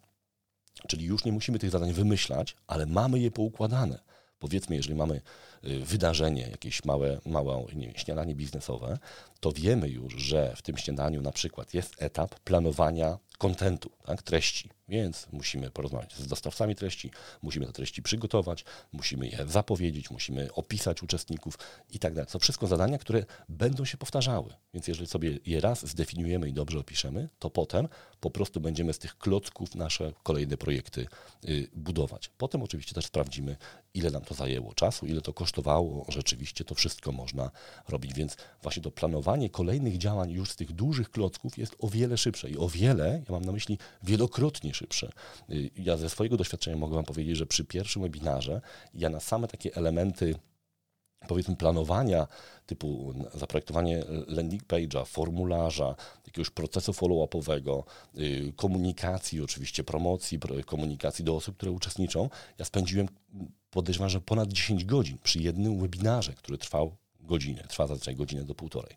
[0.88, 4.00] Czyli już nie musimy tych zadań wymyślać, ale mamy je poukładane.
[4.40, 5.22] Powiedzmy, jeżeli mamy
[5.64, 8.98] y, wydarzenie, jakieś małe, małe nie, śniadanie biznesowe,
[9.40, 14.70] to wiemy już, że w tym śniadaniu na przykład jest etap planowania kontentu, tak, treści.
[14.90, 21.04] Więc musimy porozmawiać z dostawcami treści, musimy te treści przygotować, musimy je zapowiedzieć, musimy opisać
[21.04, 21.58] uczestników
[21.90, 22.32] i tak dalej.
[22.32, 24.54] To wszystko zadania, które będą się powtarzały.
[24.74, 27.88] Więc jeżeli sobie je raz zdefiniujemy i dobrze opiszemy, to potem
[28.20, 31.08] po prostu będziemy z tych klocków nasze kolejne projekty
[31.50, 32.32] y, budować.
[32.38, 33.58] Potem oczywiście też sprawdzimy,
[33.94, 36.06] ile nam to zajęło czasu, ile to kosztowało.
[36.10, 37.52] Rzeczywiście to wszystko można
[37.90, 38.14] robić.
[38.14, 42.50] Więc właśnie to planowanie kolejnych działań już z tych dużych klocków jest o wiele szybsze
[42.50, 45.10] i o wiele, ja mam na myśli wielokrotnie szybsze.
[45.50, 48.62] Y, ja ze swojego doświadczenia mogę Wam powiedzieć, że przy pierwszym webinarze
[48.94, 50.36] ja na same takie elementy
[51.28, 52.28] powiedzmy planowania
[52.66, 57.84] typu zaprojektowanie landing page'a, formularza, jakiegoś procesu follow-upowego,
[58.18, 63.08] y, komunikacji oczywiście, promocji, komunikacji do osób, które uczestniczą, ja spędziłem
[63.70, 68.56] podejrzewam, że ponad 10 godzin przy jednym webinarze, który trwał godzinę, trwa zazwyczaj godzinę do
[68.56, 68.96] półtorej.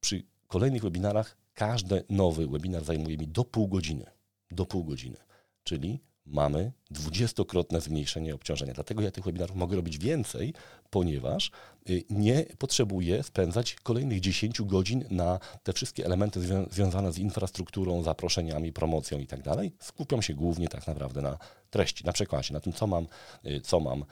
[0.00, 4.06] Przy kolejnych webinarach każdy nowy webinar zajmuje mi do pół godziny.
[4.50, 5.16] Do pół godziny.
[5.64, 8.74] Czyli mamy dwudziestokrotne zmniejszenie obciążenia.
[8.74, 10.54] Dlatego ja tych webinarów mogę robić więcej,
[10.90, 11.50] ponieważ
[11.90, 18.72] y, nie potrzebuję spędzać kolejnych 10 godzin na te wszystkie elementy związane z infrastrukturą, zaproszeniami,
[18.72, 19.72] promocją i tak dalej.
[19.80, 21.38] Skupiam się głównie tak naprawdę na
[21.70, 23.06] treści, na przekładzie, na tym, co mam,
[23.46, 24.04] y, co mam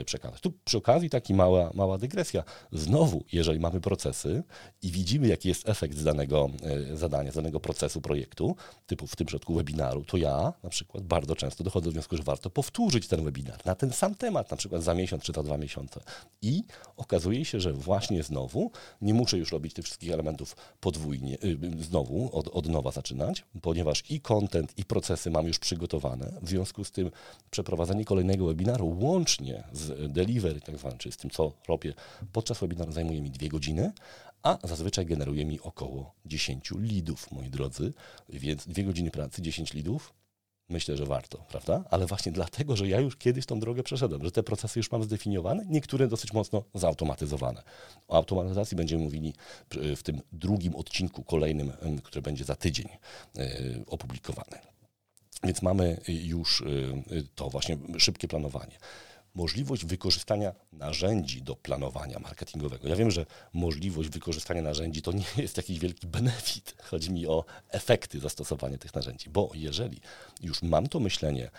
[0.00, 0.40] y, przekazać.
[0.40, 2.44] Tu przy okazji taki mała, mała dygresja.
[2.72, 4.42] Znowu, jeżeli mamy procesy
[4.82, 6.50] i widzimy, jaki jest efekt z danego
[6.94, 11.36] zadania, z danego procesu, projektu, typu w tym przypadku webinaru, to ja na przykład bardzo
[11.36, 14.82] często dochodzę do wniosku, że warto powtórzyć ten webinar na ten sam temat, na przykład
[14.82, 16.00] za miesiąc czy za dwa miesiące.
[16.42, 16.64] I
[16.96, 18.70] okazuje się, że właśnie znowu
[19.02, 24.02] nie muszę już robić tych wszystkich elementów podwójnie, y, znowu od, od nowa zaczynać, ponieważ
[24.10, 26.32] i content, i procesy mam już przygotowane.
[26.42, 27.10] W związku z tym
[27.50, 31.94] przeprowadzenie kolejnego webinaru łącznie z delivery, tak zwanym, czyli z tym, co robię
[32.32, 33.92] podczas webinaru, zajmuje mi dwie godziny,
[34.42, 37.92] a zazwyczaj generuje mi około 10 lidów, moi drodzy.
[38.28, 40.12] Więc dwie godziny pracy, 10 lidów,
[40.72, 41.84] Myślę, że warto, prawda?
[41.90, 45.02] Ale właśnie dlatego, że ja już kiedyś tą drogę przeszedłem, że te procesy już mam
[45.02, 47.62] zdefiniowane, niektóre dosyć mocno zautomatyzowane.
[48.08, 49.34] O automatyzacji będziemy mówili
[49.96, 52.88] w tym drugim odcinku kolejnym, który będzie za tydzień
[53.38, 53.48] e,
[53.86, 54.58] opublikowany.
[55.44, 56.64] Więc mamy już e,
[57.34, 58.78] to właśnie szybkie planowanie
[59.34, 62.88] możliwość wykorzystania narzędzi do planowania marketingowego.
[62.88, 66.74] Ja wiem, że możliwość wykorzystania narzędzi to nie jest jakiś wielki benefit.
[66.82, 70.00] Chodzi mi o efekty zastosowania tych narzędzi, bo jeżeli
[70.40, 71.50] już mam to myślenie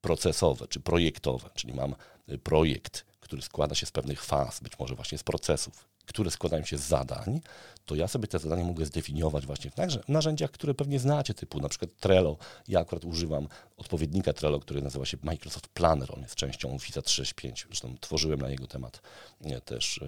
[0.00, 1.94] procesowe czy projektowe, czyli mam
[2.42, 6.78] projekt, który składa się z pewnych faz, być może właśnie z procesów, które składają się
[6.78, 7.40] z zadań,
[7.84, 11.68] to ja sobie te zadania mogę zdefiniować właśnie w narzędziach, które pewnie znacie, typu na
[11.68, 12.36] przykład Trello.
[12.68, 16.14] Ja akurat używam odpowiednika Trello, który nazywa się Microsoft Planner.
[16.14, 17.66] On jest częścią Office 365.
[17.68, 19.02] Zresztą tworzyłem na jego temat
[19.64, 20.00] też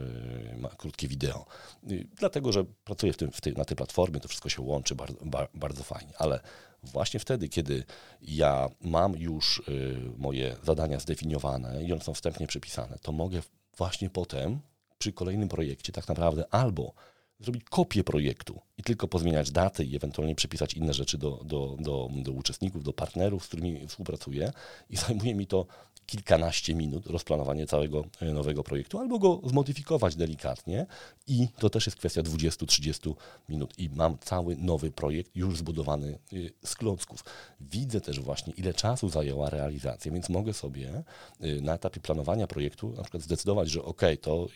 [0.62, 1.46] yy, krótkie wideo.
[1.86, 4.94] Yy, dlatego, że pracuję w tym, w tej, na tej platformie, to wszystko się łączy
[4.94, 5.18] bardzo,
[5.54, 6.12] bardzo fajnie.
[6.18, 6.40] Ale
[6.82, 7.84] właśnie wtedy, kiedy
[8.22, 13.42] ja mam już yy, moje zadania zdefiniowane i one są wstępnie przypisane, to mogę
[13.76, 14.60] właśnie potem
[15.00, 16.92] przy kolejnym projekcie tak naprawdę albo
[17.38, 22.10] zrobić kopię projektu i tylko pozmieniać daty i ewentualnie przypisać inne rzeczy do, do, do,
[22.16, 24.52] do uczestników, do partnerów, z którymi współpracuję
[24.90, 25.66] i zajmuje mi to
[26.10, 30.86] kilkanaście minut rozplanowanie całego e, nowego projektu, albo go zmodyfikować delikatnie.
[31.26, 33.14] I to też jest kwestia 20-30
[33.48, 33.78] minut.
[33.78, 37.24] I mam cały nowy projekt już zbudowany e, z klocków.
[37.60, 41.02] Widzę też właśnie, ile czasu zajęła realizacja, więc mogę sobie
[41.40, 44.46] e, na etapie planowania projektu na przykład zdecydować, że ok, to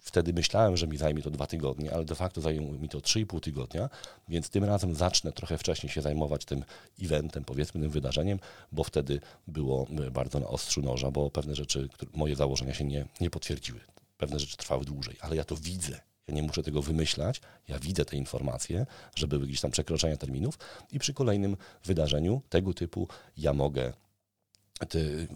[0.00, 3.40] wtedy myślałem, że mi zajmie to dwa tygodnie, ale de facto zajęło mi to 3,5
[3.40, 3.90] tygodnia,
[4.28, 6.64] więc tym razem zacznę trochę wcześniej się zajmować tym
[7.02, 8.38] eventem, powiedzmy tym wydarzeniem,
[8.72, 13.30] bo wtedy było bardzo na ostrzu noża, bo pewne rzeczy, moje założenia się nie, nie
[13.30, 13.80] potwierdziły.
[14.18, 16.00] Pewne rzeczy trwały dłużej, ale ja to widzę.
[16.28, 20.58] Ja nie muszę tego wymyślać, ja widzę te informacje, że były gdzieś tam przekroczenia terminów
[20.92, 23.92] i przy kolejnym wydarzeniu tego typu ja mogę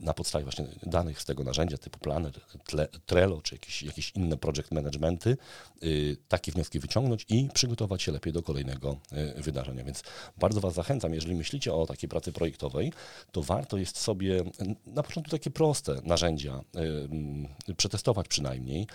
[0.02, 2.32] na podstawie właśnie danych z tego narzędzia typu Planner,
[3.06, 5.36] Trello czy jakieś, jakieś inne project managementy,
[5.82, 8.96] y, takie wnioski wyciągnąć i przygotować się lepiej do kolejnego
[9.38, 9.84] y, wydarzenia.
[9.84, 10.02] Więc
[10.36, 12.92] bardzo Was zachęcam, jeżeli myślicie o takiej pracy projektowej,
[13.32, 14.44] to warto jest sobie
[14.86, 16.60] na początku takie proste narzędzia
[17.68, 18.86] y, przetestować przynajmniej.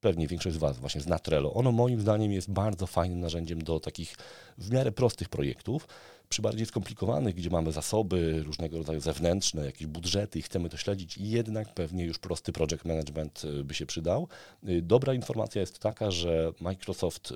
[0.00, 1.54] Pewnie większość z Was właśnie zna Trello.
[1.54, 4.16] Ono moim zdaniem jest bardzo fajnym narzędziem do takich
[4.58, 5.88] w miarę prostych projektów,
[6.28, 11.18] przy bardziej skomplikowanych, gdzie mamy zasoby różnego rodzaju zewnętrzne, jakieś budżety i chcemy to śledzić,
[11.18, 14.28] jednak pewnie już prosty project management y, by się przydał.
[14.68, 17.34] Y, dobra informacja jest taka, że Microsoft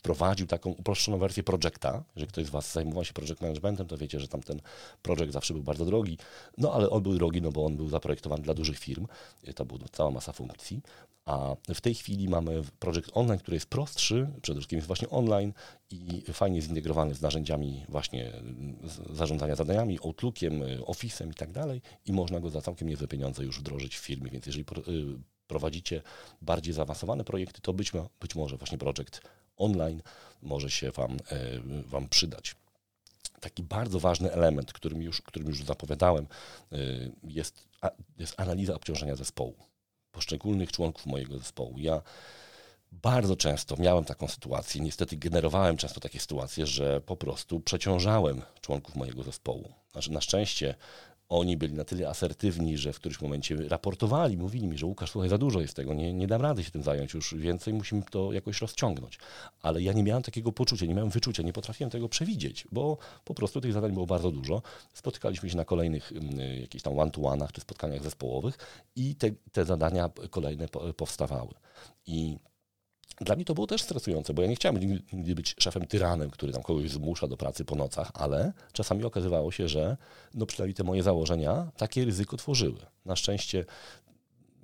[0.00, 2.04] wprowadził taką uproszczoną wersję projekta.
[2.16, 4.60] Jeżeli ktoś z Was zajmował się project managementem, to wiecie, że tam ten
[5.02, 6.18] projekt zawsze był bardzo drogi.
[6.58, 9.06] No ale on był drogi, no bo on był zaprojektowany dla dużych firm.
[9.54, 10.80] To była cała masa funkcji.
[11.24, 15.52] A w tej chwili mamy projekt online, który jest prostszy, przede wszystkim jest właśnie online
[15.90, 18.32] i fajnie zintegrowany z narzędziami właśnie
[19.10, 23.60] zarządzania zadaniami, Outlookiem, Office'em i tak dalej i można go za całkiem niezłe pieniądze już
[23.60, 26.02] wdrożyć w firmie, więc jeżeli y, prowadzicie
[26.42, 29.20] bardziej zaawansowane projekty, to być, być może właśnie projekt
[29.60, 30.02] online
[30.42, 31.16] może się Wam, e,
[31.86, 32.54] wam przydać.
[33.40, 36.26] Taki bardzo ważny element, którym już, którym już zapowiadałem,
[36.72, 36.76] e,
[37.24, 37.68] jest,
[38.18, 39.54] jest analiza obciążenia zespołu,
[40.12, 41.74] poszczególnych członków mojego zespołu.
[41.78, 42.02] Ja
[42.92, 48.96] bardzo często miałem taką sytuację, niestety generowałem często takie sytuacje, że po prostu przeciążałem członków
[48.96, 49.72] mojego zespołu.
[49.92, 50.74] Znaczy, na szczęście
[51.30, 55.30] oni byli na tyle asertywni, że w którymś momencie raportowali, mówili mi, że Łukasz, słuchaj,
[55.30, 58.32] za dużo jest tego, nie, nie dam rady się tym zająć już więcej, musimy to
[58.32, 59.18] jakoś rozciągnąć.
[59.62, 63.34] Ale ja nie miałem takiego poczucia, nie miałem wyczucia, nie potrafiłem tego przewidzieć, bo po
[63.34, 64.62] prostu tych zadań było bardzo dużo.
[64.94, 68.58] Spotykaliśmy się na kolejnych y, jakichś tam one-to-one'ach czy spotkaniach zespołowych
[68.96, 71.54] i te, te zadania kolejne powstawały.
[72.06, 72.38] I
[73.20, 74.80] dla mnie to było też stresujące, bo ja nie chciałem
[75.12, 79.52] nigdy być szefem tyranem, który tam kogoś zmusza do pracy po nocach, ale czasami okazywało
[79.52, 79.96] się, że
[80.34, 82.78] no przynajmniej te moje założenia takie ryzyko tworzyły.
[83.04, 83.64] Na szczęście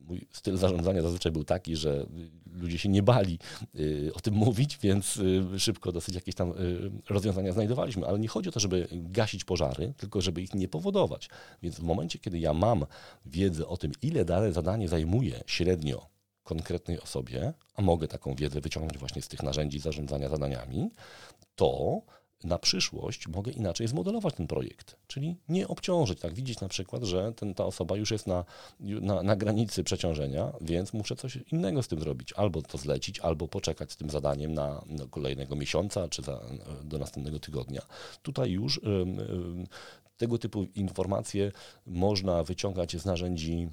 [0.08, 2.06] mój styl zarządzania zazwyczaj był taki, że
[2.52, 3.38] ludzie się nie bali
[3.74, 8.06] y, o tym mówić, więc y, szybko dosyć jakieś tam y, rozwiązania znajdowaliśmy.
[8.06, 11.28] Ale nie chodzi o to, żeby gasić pożary, tylko żeby ich nie powodować.
[11.62, 12.86] Więc w momencie, kiedy ja mam
[13.26, 16.15] wiedzę o tym, ile dane zadanie zajmuje średnio
[16.46, 20.90] konkretnej osobie, a mogę taką wiedzę wyciągnąć właśnie z tych narzędzi zarządzania zadaniami,
[21.56, 22.00] to
[22.44, 24.96] na przyszłość mogę inaczej zmodelować ten projekt.
[25.06, 28.44] Czyli nie obciążyć, tak widzieć na przykład, że ten, ta osoba już jest na,
[28.80, 32.32] na, na, granicy przeciążenia, więc muszę coś innego z tym zrobić.
[32.32, 36.40] Albo to zlecić, albo poczekać z tym zadaniem na, kolejnego miesiąca, czy za,
[36.84, 37.82] do następnego tygodnia.
[38.22, 38.80] Tutaj już
[40.16, 41.52] tego typu informacje
[41.86, 43.68] można wyciągać z narzędzi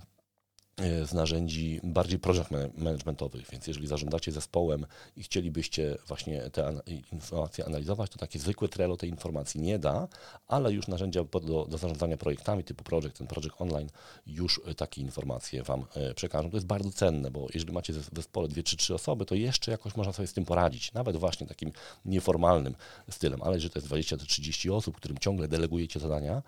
[0.78, 4.86] z narzędzi bardziej project managementowych, więc jeżeli zarządzacie zespołem
[5.18, 6.80] i chcielibyście właśnie te
[7.12, 10.08] informacje analizować, to takie zwykłe Trello tej informacji nie da,
[10.48, 13.90] ale już narzędzia do, do zarządzania projektami typu Project, ten Project Online
[14.28, 16.50] już takie informacje Wam e, przekażą.
[16.50, 19.72] To jest bardzo cenne, bo jeżeli macie w zespole dwie czy trzy osoby, to jeszcze
[19.72, 21.72] jakoś można sobie z tym poradzić, nawet właśnie takim
[22.06, 22.76] nieformalnym
[23.10, 26.42] stylem, ale jeżeli to jest 20 czy 30 osób, którym ciągle delegujecie zadania,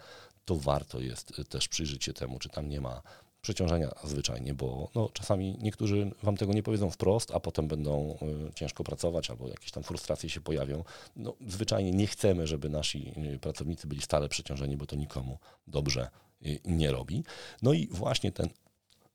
[0.45, 3.01] to warto jest też przyjrzeć się temu, czy tam nie ma
[3.45, 8.17] przeciążenia zwyczajnie, bo no, czasami niektórzy Wam tego nie powiedzą wprost, a potem będą
[8.49, 10.83] y, ciężko pracować albo jakieś tam frustracje się pojawią.
[11.15, 16.09] No, zwyczajnie nie chcemy, żeby nasi y, pracownicy byli stale przeciążeni, bo to nikomu dobrze
[16.45, 17.23] y, nie robi.
[17.61, 18.49] No i właśnie ten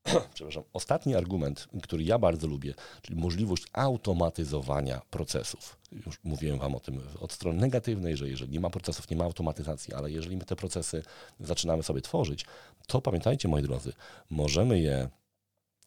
[0.34, 5.76] przepraszam, ostatni argument, który ja bardzo lubię, czyli możliwość automatyzowania procesów.
[6.06, 9.24] Już mówiłem Wam o tym od strony negatywnej, że jeżeli nie ma procesów, nie ma
[9.24, 11.02] automatyzacji, ale jeżeli my te procesy
[11.40, 12.44] zaczynamy sobie tworzyć,
[12.90, 13.92] to pamiętajcie, moi drodzy,
[14.30, 15.08] możemy je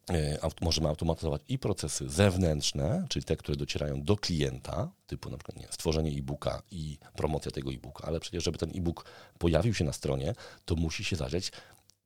[0.10, 5.58] e, możemy automatyzować i procesy zewnętrzne, czyli te, które docierają do klienta, typu na przykład
[5.58, 9.06] nie, stworzenie e-booka i promocja tego e-booka, ale przecież, żeby ten e-book
[9.38, 10.36] pojawił się na stronie,
[10.66, 11.52] to musi się zadziać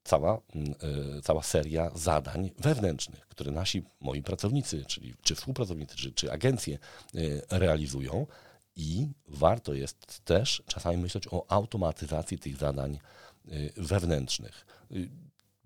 [0.04, 6.32] cała, e, cała seria zadań wewnętrznych, które nasi, moi pracownicy, czyli czy współpracownicy, czy, czy
[6.32, 8.28] agencje e, realizują.
[8.80, 13.00] I warto jest też czasami myśleć o automatyzacji tych zadań
[13.78, 14.66] wewnętrznych.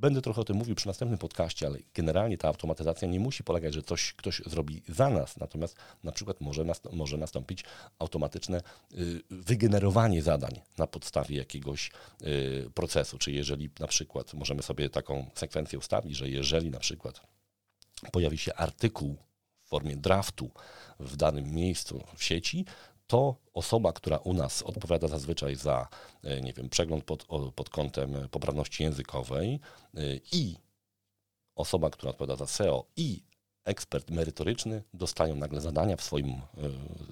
[0.01, 3.73] Będę trochę o tym mówił przy następnym podcaście, ale generalnie ta automatyzacja nie musi polegać,
[3.73, 7.63] że coś ktoś zrobi za nas, natomiast na przykład może, nast może nastąpić
[7.99, 8.61] automatyczne
[8.93, 13.17] y, wygenerowanie zadań na podstawie jakiegoś y, procesu.
[13.17, 17.21] Czyli jeżeli na przykład możemy sobie taką sekwencję ustawić, że jeżeli na przykład
[18.11, 19.17] pojawi się artykuł
[19.63, 20.51] w formie draftu
[20.99, 22.65] w danym miejscu w sieci,
[23.11, 25.87] to osoba, która u nas odpowiada zazwyczaj za,
[26.23, 29.59] e, nie wiem, przegląd pod, pod kątem poprawności językowej
[29.93, 29.99] e,
[30.31, 30.55] i
[31.55, 33.23] osoba, która odpowiada za SEO i
[33.65, 36.29] ekspert merytoryczny dostają nagle zadania w swoim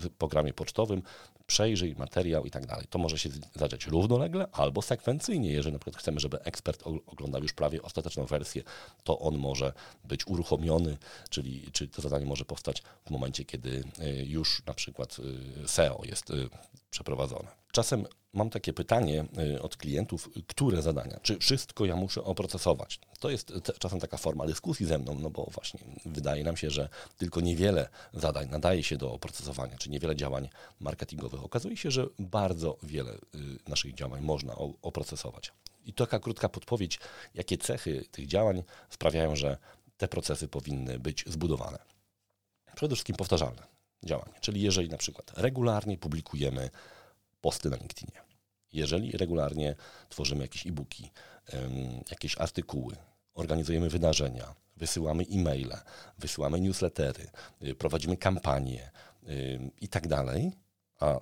[0.06, 1.02] y, programie pocztowym,
[1.48, 2.86] przejrzyj materiał i tak dalej.
[2.90, 5.52] To może się zadziać równolegle albo sekwencyjnie.
[5.52, 8.64] Jeżeli na przykład chcemy, żeby ekspert oglądał już prawie ostateczną wersję,
[9.04, 10.98] to on może być uruchomiony,
[11.30, 15.18] czyli, czyli to zadanie może powstać w momencie, kiedy y, już na przykład
[15.64, 16.34] y, SEO jest
[16.92, 17.48] przeprowadzone.
[17.80, 23.00] Czasem mam takie pytanie y, od klientów, które zadania, czy wszystko ja muszę oprocesować?
[23.20, 26.90] To jest czasem taka forma dyskusji ze mną, no bo właśnie wydaje nam się, że
[27.18, 31.44] tylko niewiele zadań nadaje się do oprocesowania, czy niewiele działań marketingowych.
[31.44, 33.18] Okazuje się, że bardzo wiele y,
[33.68, 35.52] naszych działań można oprocesować.
[35.86, 37.00] I taka krótka podpowiedź,
[37.34, 39.58] jakie cechy tych działań sprawiają, że
[39.98, 41.80] te procesy powinny być zbudowane.
[42.76, 43.62] Przede wszystkim powtarzalne.
[44.04, 44.34] działanie.
[44.42, 46.70] Czyli jeżeli na przykład regularnie publikujemy
[47.42, 48.22] posty na LinkedInie,
[48.74, 49.76] jeżeli regularnie
[50.10, 51.12] tworzymy jakieś e-booki,
[52.12, 52.96] jakieś artykuły,
[53.34, 55.78] organizujemy wydarzenia, wysyłamy e-maile,
[56.18, 57.28] wysyłamy newslettery,
[57.64, 58.92] y, prowadzimy kampanie
[59.82, 60.52] i tak dalej,
[61.00, 61.20] a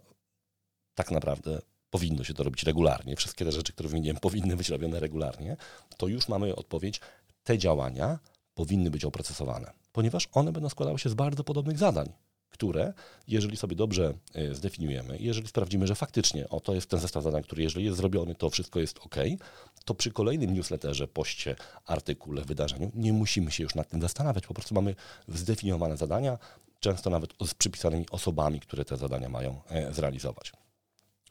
[0.95, 4.99] tak naprawdę powinno się to robić regularnie, wszystkie te rzeczy, które wymieniłem, powinny być robione
[4.99, 5.57] regularnie,
[5.97, 7.01] to już mamy odpowiedź,
[7.43, 8.19] te działania
[8.53, 12.13] powinny być oprocesowane, ponieważ one będą składały się z bardzo podobnych zadań
[12.49, 12.93] które,
[13.27, 17.43] jeżeli sobie dobrze e, zdefiniujemy, jeżeli sprawdzimy, że faktycznie o, to jest ten zestaw zadań,
[17.43, 19.15] który jeżeli jest zrobiony, to wszystko jest ok,
[19.85, 24.47] to przy kolejnym newsletterze, poście, artykule, wydarzeniu nie musimy się już nad tym zastanawiać.
[24.47, 24.95] Po prostu mamy
[25.27, 26.37] zdefiniowane zadania,
[26.79, 30.51] często nawet z przypisanymi osobami, które te zadania mają e, zrealizować.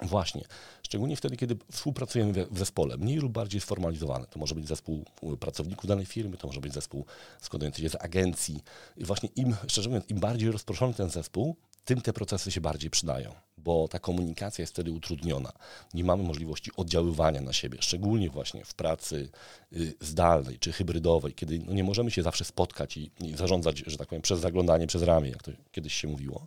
[0.03, 0.45] Właśnie,
[0.83, 4.27] szczególnie wtedy, kiedy współpracujemy w zespole, mniej lub bardziej sformalizowany.
[4.27, 5.05] To może być zespół
[5.41, 7.05] pracowników danej firmy, to może być zespół
[7.41, 8.63] składający się z agencji.
[8.97, 11.57] I właśnie im, szczerze mówiąc, im bardziej rozproszony ten zespół,
[11.87, 15.53] tym te procesy się bardziej przydają, bo ta komunikacja jest wtedy utrudniona.
[15.95, 19.29] Nie mamy możliwości oddziaływania na siebie, szczególnie właśnie w pracy
[19.73, 24.09] y, zdalnej czy hybrydowej, kiedy no nie możemy się zawsze spotkać i, zarządzać, że tak
[24.09, 26.47] powiem, przez zaglądanie przez ramię, jak to kiedyś się mówiło,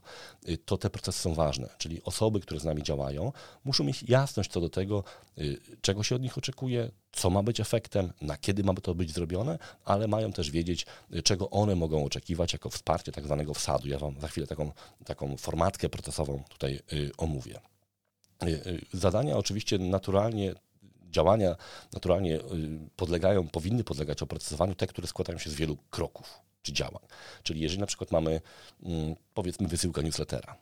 [0.50, 1.70] y, to te procesy są ważne.
[1.78, 3.32] Czyli osoby, które z nami działają,
[3.64, 5.04] muszą mieć jasność co do tego,
[5.38, 9.14] y, czego się od nich oczekuje, co ma być efektem, na kiedy ma to być
[9.14, 10.86] zrobione, ale mają też wiedzieć,
[11.24, 13.88] czego one mogą oczekiwać jako wsparcie tak zwanego wsadu.
[13.88, 14.72] Ja Wam za chwilę taką,
[15.06, 17.60] taką formatkę procesową tutaj y, omówię.
[18.44, 20.54] Y, y, zadania oczywiście naturalnie
[21.12, 21.56] działania
[21.94, 22.40] naturalnie
[22.96, 27.04] podlegają, powinny podlegać opracowaniu te, które składają się z wielu kroków czy działań.
[27.44, 28.42] Czyli jeżeli na przykład mamy,
[28.84, 30.58] mm, powiedzmy, wysyłka newslettera,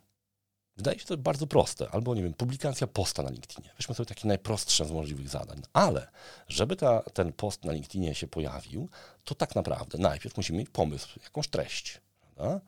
[0.78, 3.70] Wydaje się to bardzo proste, albo nie wiem, publikacja posta na LinkedInie.
[3.78, 5.62] Weźmy sobie takie najprostsze z możliwych zadań.
[5.74, 6.08] Ale
[6.48, 8.90] żeby ta, ten post na LinkedInie się pojawił,
[9.24, 12.02] to tak naprawdę najpierw musimy mieć pomysł, jakąś treść.
[12.22, 12.62] Prawda?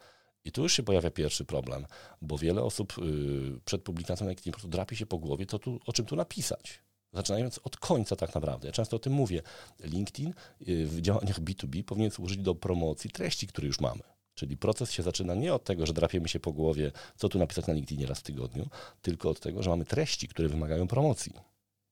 [0.46, 1.86] I tu już się pojawia pierwszy problem,
[2.22, 5.60] bo wiele osób yy, przed publikacją na LinkedInie po prostu drapi się po głowie, to
[5.60, 6.80] tu, o czym tu napisać.
[7.14, 8.68] Zaczynając od końca tak naprawdę.
[8.68, 9.42] Ja często o tym mówię.
[9.80, 14.02] LinkedIn yy, w działaniach B2B powinien służyć do promocji treści, które już mamy.
[14.40, 17.68] Czyli proces się zaczyna nie od tego, że drapiemy się po głowie, co tu napisać
[17.68, 18.70] na LinkedInie raz w tygodniu,
[19.02, 21.34] tylko od tego, że mamy treści, które wymagają promocji.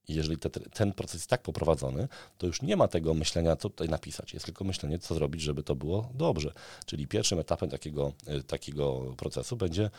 [0.07, 3.69] I jeżeli te, ten proces jest tak poprowadzony, to już nie ma tego myślenia, co
[3.69, 4.33] tutaj napisać.
[4.33, 6.53] Jest tylko myślenie, co zrobić, żeby to było dobrze.
[6.85, 9.89] Czyli pierwszym etapem takiego, e, takiego procesu będzie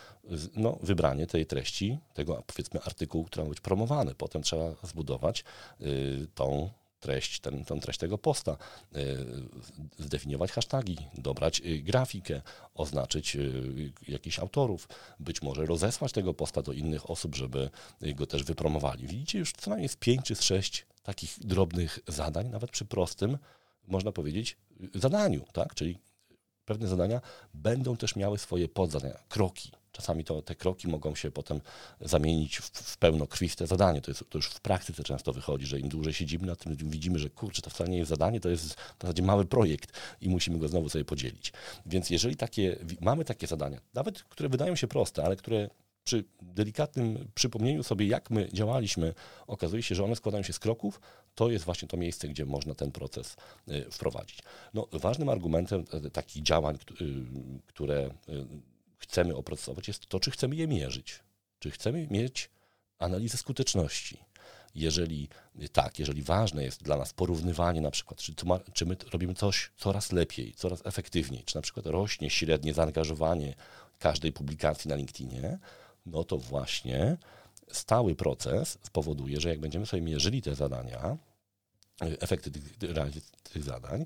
[0.57, 4.15] no, wybranie tej treści, tego powiedzmy artykułu, który ma być promowany.
[4.15, 5.45] Potem trzeba zbudować
[5.81, 6.71] y, tą
[7.01, 8.57] treść, ten, tą treść tego posta,
[8.97, 9.17] y,
[9.99, 12.43] zdefiniować hasztagi, dobrać y, grafikę,
[12.75, 14.89] oznaczyć y, jakichś autorów,
[15.21, 17.71] być może rozesłać tego posta do innych osób, żeby
[18.01, 19.07] go też wypromowali.
[19.07, 23.39] Widzicie już co najmniej z pięć czy z sześć takich drobnych zadań, nawet przy prostym,
[23.87, 24.57] można powiedzieć,
[24.95, 25.75] zadaniu, tak?
[25.75, 25.99] Czyli
[26.65, 27.21] pewne zadania
[27.55, 29.73] będą też miały swoje podzadania, kroki.
[29.99, 31.61] Czasami to, te kroki mogą się potem
[32.01, 34.01] zamienić w, w pełnokrwiste zadanie.
[34.01, 37.19] To, jest, to już w praktyce często wychodzi, że im dłużej siedzimy na tym, widzimy,
[37.19, 40.59] że kurczę, to wcale nie jest zadanie, to jest w zasadzie mały projekt i musimy
[40.59, 41.53] go znowu sobie podzielić.
[41.87, 45.71] Więc jeżeli takie, mamy takie zadania, nawet które wydają się proste, ale które
[46.05, 49.15] przy delikatnym przypomnieniu sobie, jak my działaliśmy,
[49.47, 51.01] okazuje się, że one składają się z kroków,
[51.35, 53.37] to jest właśnie to miejsce, gdzie można ten proces
[53.69, 54.39] y, wprowadzić.
[54.75, 57.05] No, ważnym argumentem e, takich działań, y,
[57.67, 58.47] które y,
[58.99, 61.21] chcemy opracować, jest to, czy chcemy je mierzyć.
[61.59, 62.51] Czy chcemy mieć
[62.99, 64.19] analizę skuteczności.
[64.75, 65.29] Jeżeli
[65.73, 68.35] tak, jeżeli ważne jest dla nas porównywanie na przykład, czy,
[68.73, 73.55] czy my robimy coś coraz lepiej, coraz efektywniej, czy na przykład rośnie średnie zaangażowanie
[73.99, 75.59] każdej publikacji na LinkedInie,
[76.07, 77.17] no to właśnie
[77.73, 81.17] stały proces spowoduje, że jak będziemy sobie mierzyli te zadania,
[82.01, 82.77] efekty tych,
[83.43, 84.05] tych zadań,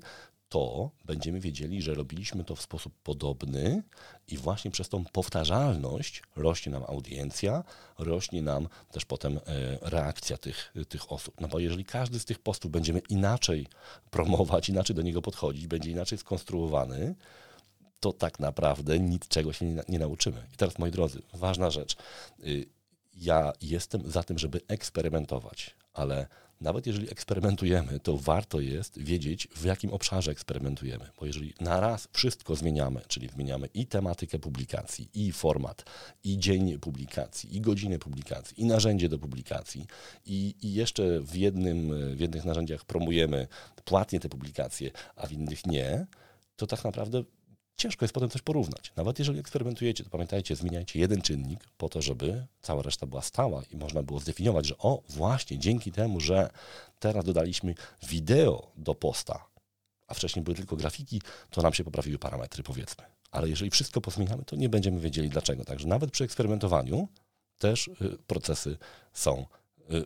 [0.53, 3.83] to będziemy wiedzieli, że robiliśmy to w sposób podobny
[4.27, 7.63] i właśnie przez tą powtarzalność rośnie nam audiencja,
[7.97, 9.39] rośnie nam też potem e,
[9.81, 11.41] reakcja tych, tych osób.
[11.41, 13.67] No bo jeżeli każdy z tych postów będziemy inaczej
[14.11, 17.15] promować, inaczej do niego podchodzić, będzie inaczej skonstruowany,
[17.99, 20.47] to tak naprawdę niczego się nie, nie nauczymy.
[20.53, 21.95] I teraz, moi drodzy, ważna rzecz.
[22.43, 22.65] Y,
[23.13, 26.27] ja jestem za tym, żeby eksperymentować, ale
[26.63, 31.09] nawet jeżeli eksperymentujemy, to warto jest wiedzieć, w jakim obszarze eksperymentujemy.
[31.19, 35.85] Bo jeżeli na raz wszystko zmieniamy, czyli zmieniamy i tematykę publikacji, i format,
[36.23, 39.87] i dzień publikacji, i godzinę publikacji, i narzędzie do publikacji,
[40.25, 43.47] i, i jeszcze w, jednym, w jednych narzędziach promujemy
[43.85, 46.05] płatnie te publikacje, a w innych nie,
[46.55, 47.23] to tak naprawdę
[47.77, 48.91] ciężko jest potem coś porównać.
[48.95, 53.61] Nawet jeżeli eksperymentujecie, to pamiętajcie, zmieniajcie jeden czynnik po to, żeby cała reszta była stała
[53.71, 56.49] i można było zdefiniować, że o, właśnie dzięki temu, że
[56.99, 57.75] teraz dodaliśmy
[58.07, 59.45] wideo do posta,
[60.07, 63.03] a wcześniej były tylko grafiki, to nam się poprawiły parametry, powiedzmy.
[63.31, 65.65] Ale jeżeli wszystko pozmieniamy, to nie będziemy wiedzieli dlaczego.
[65.65, 67.07] Także nawet przy eksperymentowaniu
[67.57, 68.77] też y, procesy
[69.13, 69.45] są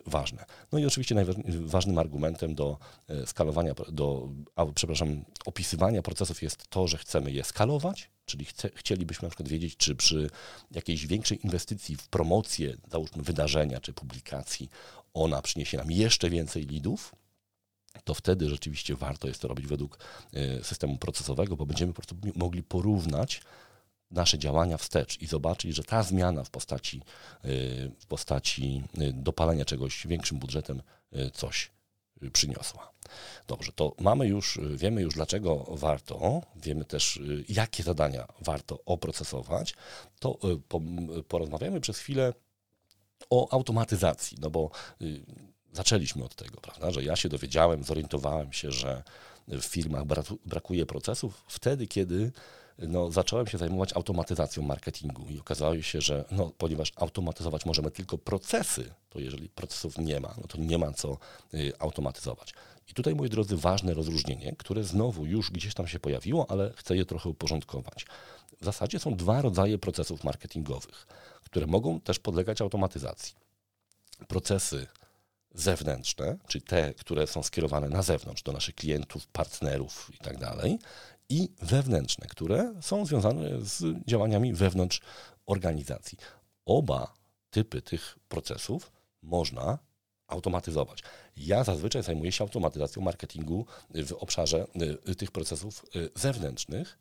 [0.06, 0.44] ważne.
[0.72, 2.78] No i oczywiście najważnym argumentem do
[3.10, 8.70] y, skalowania, do, a, przepraszam, opisywania procesów jest to, że chcemy je skalować, czyli chce,
[8.74, 10.30] chcielibyśmy na przykład wiedzieć, czy przy
[10.70, 14.70] jakiejś większej inwestycji w promocję, załóżmy wydarzenia czy publikacji,
[15.14, 17.14] ona przyniesie nam jeszcze więcej lidów,
[18.04, 19.98] to wtedy rzeczywiście warto jest to robić według
[20.62, 23.40] systemu procesowego, bo będziemy po prostu mogli porównać
[24.10, 27.02] nasze działania wstecz i zobaczyć, że ta zmiana w postaci,
[27.44, 30.82] y, w postaci y, dopalenia czegoś większym budżetem
[31.16, 31.70] y, coś
[32.32, 32.92] przyniosła.
[33.46, 39.74] Dobrze, to mamy już, wiemy już dlaczego warto, wiemy też jakie zadania warto oprocesować,
[40.18, 40.38] to
[41.28, 42.32] porozmawiamy przez chwilę
[43.30, 44.70] o automatyzacji, no bo
[45.72, 49.02] zaczęliśmy od tego, prawda, że ja się dowiedziałem, zorientowałem się, że
[49.48, 50.04] w firmach
[50.46, 52.32] brakuje procesów wtedy, kiedy
[52.78, 58.18] no, zacząłem się zajmować automatyzacją marketingu i okazało się, że no, ponieważ automatyzować możemy tylko
[58.18, 61.18] procesy, to jeżeli procesów nie ma, no to nie ma co
[61.54, 62.54] y, automatyzować.
[62.88, 66.96] I tutaj, moi drodzy, ważne rozróżnienie, które znowu już gdzieś tam się pojawiło, ale chcę
[66.96, 68.06] je trochę uporządkować.
[68.60, 71.06] W zasadzie są dwa rodzaje procesów marketingowych,
[71.44, 73.34] które mogą też podlegać automatyzacji.
[74.28, 74.86] Procesy
[75.54, 80.38] zewnętrzne, czyli te, które są skierowane na zewnątrz, do naszych klientów, partnerów i tak
[81.28, 85.00] i wewnętrzne, które są związane z działaniami wewnątrz
[85.46, 86.18] organizacji.
[86.66, 87.14] Oba
[87.50, 89.78] typy tych procesów można
[90.26, 91.02] automatyzować.
[91.36, 94.66] Ja zazwyczaj zajmuję się automatyzacją marketingu w obszarze
[95.08, 96.98] y, tych procesów y, zewnętrznych,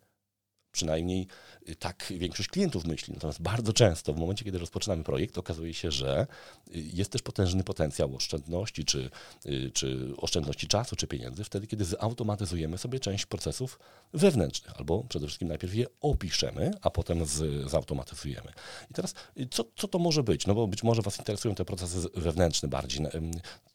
[0.72, 1.28] przynajmniej
[1.70, 3.13] y, tak większość klientów myśli.
[3.13, 6.28] Natomiast bardzo często w momencie, kiedy rozpoczynamy projekt, okazuje się, że
[6.76, 9.09] y, jest też potężny potencjał oszczędności, czy,
[9.45, 13.80] y, czy oszczędności czasu, czy pieniędzy, wtedy, kiedy zautomatyzujemy sobie część procesów
[14.13, 18.51] wewnętrznych, albo przede wszystkim najpierw je opiszemy, a potem z, zautomatyzujemy.
[18.91, 19.13] I teraz,
[19.51, 20.47] co, co to może być?
[20.47, 23.05] No bo być może Was interesują te procesy wewnętrzne bardziej.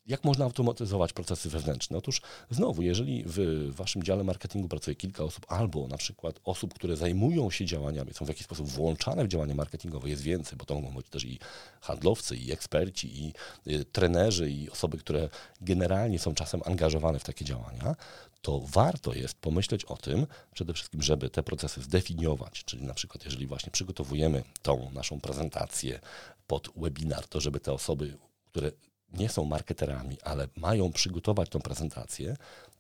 [0.07, 1.99] Jak można automatyzować procesy wewnętrzne?
[1.99, 6.97] Otóż znowu, jeżeli w Waszym dziale marketingu pracuje kilka osób, albo na przykład osób, które
[6.97, 10.75] zajmują się działaniami, są w jakiś sposób włączane w działania marketingowe, jest więcej, bo to
[10.75, 11.39] mogą być też i
[11.81, 13.33] handlowcy, i eksperci, i
[13.73, 15.29] y, trenerzy, i osoby, które
[15.61, 17.97] generalnie są czasem angażowane w takie działania,
[18.43, 23.25] to warto jest pomyśleć o tym, przede wszystkim, żeby te procesy zdefiniować, czyli na przykład
[23.25, 26.01] jeżeli właśnie przygotowujemy tą naszą prezentację
[26.47, 28.17] pod webinar, to żeby te osoby,
[28.51, 28.73] które
[29.15, 32.37] nie są marketerami, ale mają przygotować tą prezentację,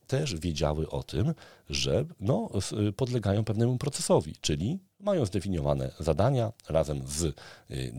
[0.06, 1.34] też wiedziały o tym,
[1.70, 2.48] że no,
[2.96, 7.32] podlegają pewnemu procesowi, czyli mają zdefiniowane zadania razem z y,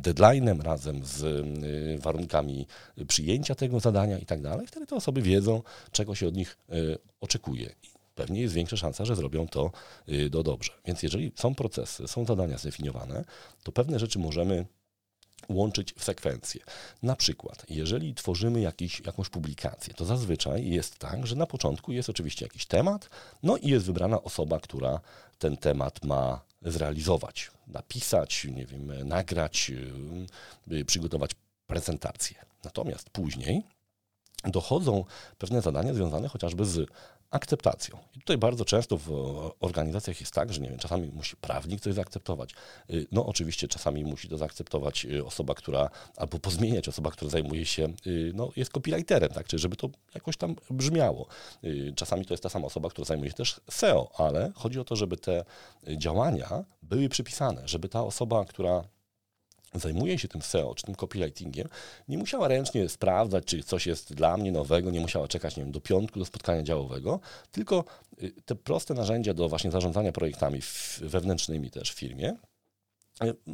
[0.01, 2.67] deadline'em, razem z y, warunkami
[3.07, 4.67] przyjęcia tego zadania i tak dalej.
[4.67, 5.61] Wtedy te osoby wiedzą,
[5.91, 7.75] czego się od nich y, oczekuje.
[8.15, 9.71] pewnie jest większa szansa, że zrobią to
[10.29, 10.71] do dobrze.
[10.85, 13.25] Więc jeżeli są procesy, są zadania zdefiniowane,
[13.63, 14.65] to pewne rzeczy możemy
[15.49, 16.61] łączyć w sekwencję.
[17.03, 22.09] Na przykład, jeżeli tworzymy jakiś, jakąś publikację, to zazwyczaj jest tak, że na początku jest
[22.09, 23.09] oczywiście jakiś temat,
[23.43, 24.99] no i jest wybrana osoba, która
[25.39, 29.71] ten temat ma zrealizować, napisać, nie wiem, nagrać,
[30.67, 31.31] yy, przygotować
[31.67, 32.45] prezentację.
[32.63, 33.63] Natomiast później
[34.43, 35.05] dochodzą
[35.37, 36.89] pewne zadania związane chociażby z
[37.33, 37.97] akceptacją.
[38.15, 39.11] I tutaj bardzo często w
[39.59, 42.53] organizacjach jest tak, że nie wiem, czasami musi prawnik coś zaakceptować.
[42.89, 47.65] Y, no oczywiście czasami musi to zaakceptować y, osoba, która, albo pozmieniać osoba, która zajmuje
[47.65, 51.27] się, y, no jest copywriterem, tak, czyli żeby to jakoś tam brzmiało.
[51.95, 54.95] Czasami to jest ta sama osoba, która zajmuje się też SEO, ale chodzi o to,
[54.95, 55.45] żeby te
[55.97, 58.83] działania były przypisane, żeby ta osoba, która
[59.79, 61.67] zajmuje się tym SEO czy tym copywritingiem,
[62.07, 65.71] nie musiała ręcznie sprawdzać, czy coś jest dla mnie nowego, nie musiała czekać nie wiem,
[65.71, 67.19] do piątku, do spotkania działowego,
[67.51, 67.85] tylko
[68.23, 70.59] y, te proste narzędzia do właśnie zarządzania projektami
[71.01, 72.35] wewnętrznymi też w firmie,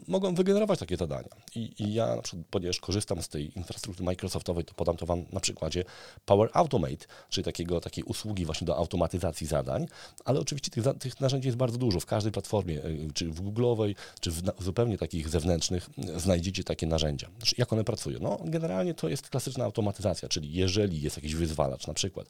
[0.07, 1.29] mogą wygenerować takie zadania.
[1.55, 5.25] I, I, ja na przykład, ponieważ korzystam z tej infrastruktury Microsoftowej, to podam to Wam
[5.31, 5.83] na przykładzie
[6.25, 9.87] Power Automate, czyli takiego, takiej usługi właśnie do automatyzacji zadań,
[10.25, 11.99] ale oczywiście tych, tych narzędzi jest bardzo dużo.
[11.99, 17.29] W każdej platformie, e, czy w Google'owej, czy w zupełnie takich zewnętrznych znajdziecie takie narzędzia.
[17.37, 18.19] Znaczy, jak one pracują?
[18.21, 22.27] No, generalnie to jest klasyczna automatyzacja, czyli jeżeli jest jakiś wyzwalacz, na przykład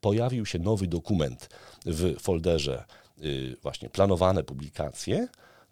[0.00, 1.48] pojawił się nowy dokument
[1.86, 2.84] w folderze
[3.22, 5.28] y, właśnie planowane publikacje,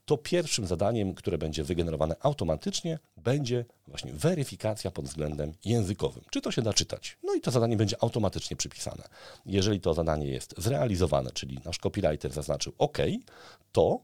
[0.08, 6.24] to pierwszym zadaniem, które będzie wygenerowane automatycznie, będzie właśnie weryfikacja pod względem językowym.
[6.30, 7.18] Czy to się da czytać?
[7.22, 9.02] No i to zadanie będzie automatycznie przypisane.
[9.46, 12.98] Jeżeli to zadanie jest zrealizowane, czyli nasz copywriter zaznaczył OK,
[13.72, 14.00] to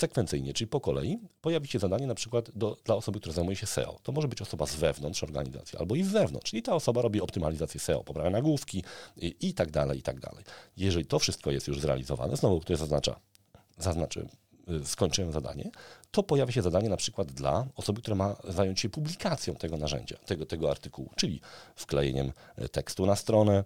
[0.00, 3.66] sekwencyjnie, czyli po kolei, pojawi się zadanie na przykład do, dla osoby, która zajmuje się
[3.66, 3.98] SEO.
[4.02, 7.20] To może być osoba z wewnątrz organizacji albo i z zewnątrz, czyli ta osoba robi
[7.20, 8.84] optymalizację SEO, poprawia nagłówki
[9.16, 10.44] i, i tak dalej, i tak dalej.
[10.76, 13.20] Jeżeli to wszystko jest już zrealizowane, znowu, które zaznacza,
[13.78, 14.28] zaznaczy,
[14.84, 15.70] skończyłem zadanie,
[16.10, 20.16] to pojawia się zadanie na przykład dla osoby, która ma zająć się publikacją tego narzędzia,
[20.16, 21.40] tego, tego artykułu, czyli
[21.76, 23.64] wklejeniem y, tekstu na stronę,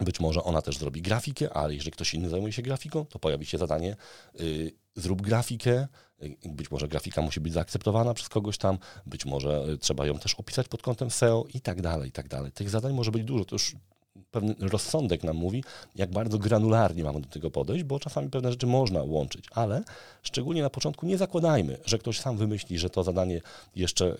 [0.00, 3.46] być może ona też zrobi grafikę, ale jeżeli ktoś inny zajmuje się grafiką, to pojawi
[3.46, 3.96] się zadanie
[4.40, 5.88] y, zrób grafikę.
[6.22, 10.18] Y, być może grafika musi być zaakceptowana przez kogoś tam, być może y, trzeba ją
[10.18, 12.52] też opisać pod kątem SEO i tak dalej, i tak dalej.
[12.52, 13.44] Tych zadań może być dużo.
[13.44, 13.76] To już
[14.30, 15.64] pewien rozsądek nam mówi,
[15.96, 19.82] jak bardzo granularnie mamy do tego podejść, bo czasami pewne rzeczy można łączyć, ale
[20.22, 23.40] szczególnie na początku nie zakładajmy, że ktoś sam wymyśli, że to zadanie
[23.76, 24.16] jeszcze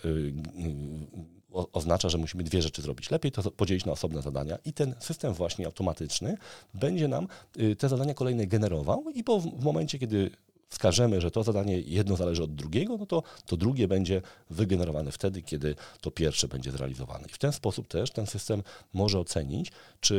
[1.73, 3.11] oznacza, że musimy dwie rzeczy zrobić.
[3.11, 6.37] Lepiej to podzielić na osobne zadania i ten system właśnie automatyczny
[6.73, 7.27] będzie nam
[7.59, 10.31] y, te zadania kolejne generował i po, w momencie, kiedy
[10.69, 15.41] wskażemy, że to zadanie jedno zależy od drugiego, no to to drugie będzie wygenerowane wtedy,
[15.41, 17.25] kiedy to pierwsze będzie zrealizowane.
[17.27, 18.63] I w ten sposób też ten system
[18.93, 20.15] może ocenić, czy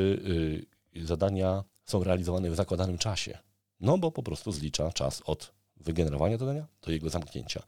[0.96, 3.38] y, zadania są realizowane w zakładanym czasie.
[3.80, 7.62] No bo po prostu zlicza czas od wygenerowania zadania do jego zamknięcia.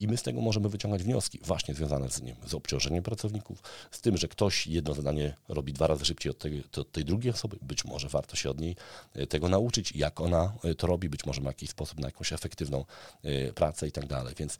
[0.00, 4.00] I my z tego możemy wyciągać wnioski właśnie związane z nim, z obciążeniem pracowników, z
[4.00, 7.56] tym, że ktoś jedno zadanie robi dwa razy szybciej od tej, od tej drugiej osoby.
[7.62, 8.76] Być może warto się od niej
[9.14, 12.32] e, tego nauczyć, jak ona e, to robi, być może ma jakiś sposób na jakąś
[12.32, 12.84] efektywną
[13.22, 14.34] e, pracę i tak dalej.
[14.38, 14.58] Więc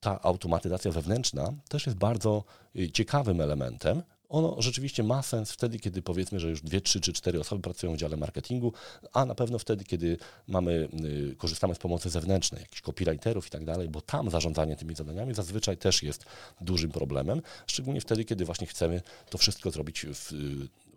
[0.00, 2.44] ta automatyzacja wewnętrzna też jest bardzo
[2.92, 7.40] ciekawym elementem, ono rzeczywiście ma sens wtedy, kiedy powiedzmy, że już dwie, trzy czy cztery
[7.40, 8.72] osoby pracują w dziale marketingu,
[9.12, 10.18] a na pewno wtedy, kiedy
[10.48, 10.88] mamy,
[11.32, 15.34] y, korzystamy z pomocy zewnętrznej, jakichś copywriterów i tak dalej, bo tam zarządzanie tymi zadaniami
[15.34, 16.24] zazwyczaj też jest
[16.60, 20.32] dużym problemem, szczególnie wtedy, kiedy właśnie chcemy to wszystko zrobić w,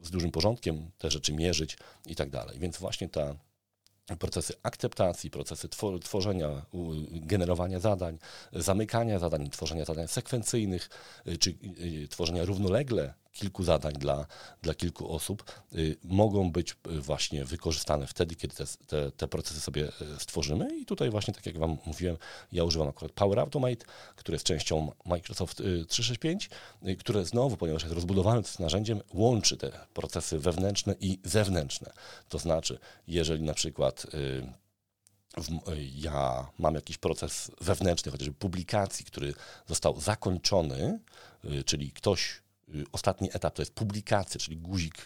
[0.04, 2.60] z dużym porządkiem, te rzeczy mierzyć i tak dalej.
[2.60, 3.36] Więc właśnie ta
[4.20, 5.70] procesy akceptacji, procesy
[6.04, 6.66] tworzenia,
[7.12, 8.18] generowania zadań,
[8.52, 10.90] zamykania zadań, tworzenia zadań sekwencyjnych,
[11.28, 11.50] y, czy
[11.82, 14.26] y, tworzenia równolegle kilku zadań dla,
[14.62, 19.62] dla kilku osób y, mogą być y, właśnie wykorzystane wtedy, kiedy te, te, te, procesy
[19.62, 20.78] sobie y, stworzymy.
[20.78, 22.18] I tutaj właśnie, tak jak Wam mówiłem,
[22.52, 26.50] ja używam akurat Power Automate, które jest częścią Microsoft 365,
[27.00, 31.94] które znowu, ponieważ jest rozbudowane z narzędziem, łączy te procesy wewnętrzne i zewnętrzne.
[32.30, 34.06] To znaczy, jeżeli na przykład
[35.96, 39.34] ja mam jakiś proces wewnętrzny, chociażby publikacji, który
[39.68, 41.00] został zakończony,
[41.66, 42.45] czyli ktoś
[42.92, 45.06] ostatni etap to jest publikacja, czyli guzik.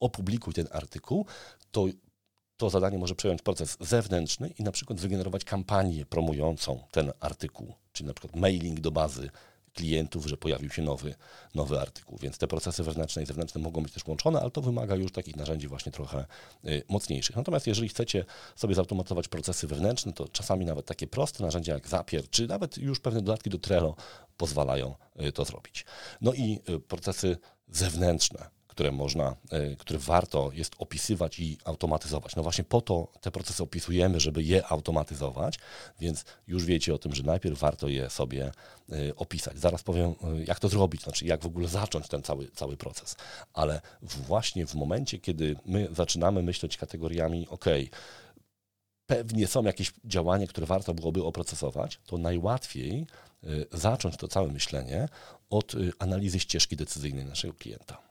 [0.00, 1.26] Opublikuj ten artykuł,
[1.70, 1.86] to
[2.56, 8.06] to zadanie może przejąć proces zewnętrzny i na przykład wygenerować kampanię promującą ten artykuł, czyli
[8.06, 9.30] na przykład mailing do bazy
[9.74, 11.14] klientów, że pojawił się nowy,
[11.54, 12.18] nowy artykuł.
[12.18, 15.36] Więc te procesy wewnętrzne i zewnętrzne mogą być też łączone, ale to wymaga już takich
[15.36, 16.26] narzędzi właśnie trochę
[16.64, 17.36] y, mocniejszych.
[17.36, 18.24] Natomiast jeżeli chcecie
[18.56, 23.00] sobie zautomatyzować procesy wewnętrzne, to czasami nawet takie proste narzędzia jak Zapier, czy nawet już
[23.00, 23.96] pewne dodatki do Trello
[24.36, 25.84] pozwalają y, to zrobić.
[26.20, 27.36] No i y, procesy
[27.68, 32.36] zewnętrzne które można, e, które warto jest opisywać i automatyzować.
[32.36, 35.58] No właśnie po to te procesy opisujemy, żeby je automatyzować,
[36.00, 38.52] więc już wiecie o tym, że najpierw warto je sobie
[38.92, 39.58] e, opisać.
[39.58, 43.16] Zaraz powiem, e, jak to zrobić, znaczy jak w ogóle zacząć ten cały, cały proces.
[43.52, 47.64] Ale właśnie w momencie, kiedy my zaczynamy myśleć kategoriami, ok,
[49.06, 53.06] pewnie są jakieś działania, które warto byłoby oprocesować, to najłatwiej
[53.72, 55.08] zacząć to całe myślenie
[55.50, 58.09] od analizy ścieżki decyzyjnej naszego klienta.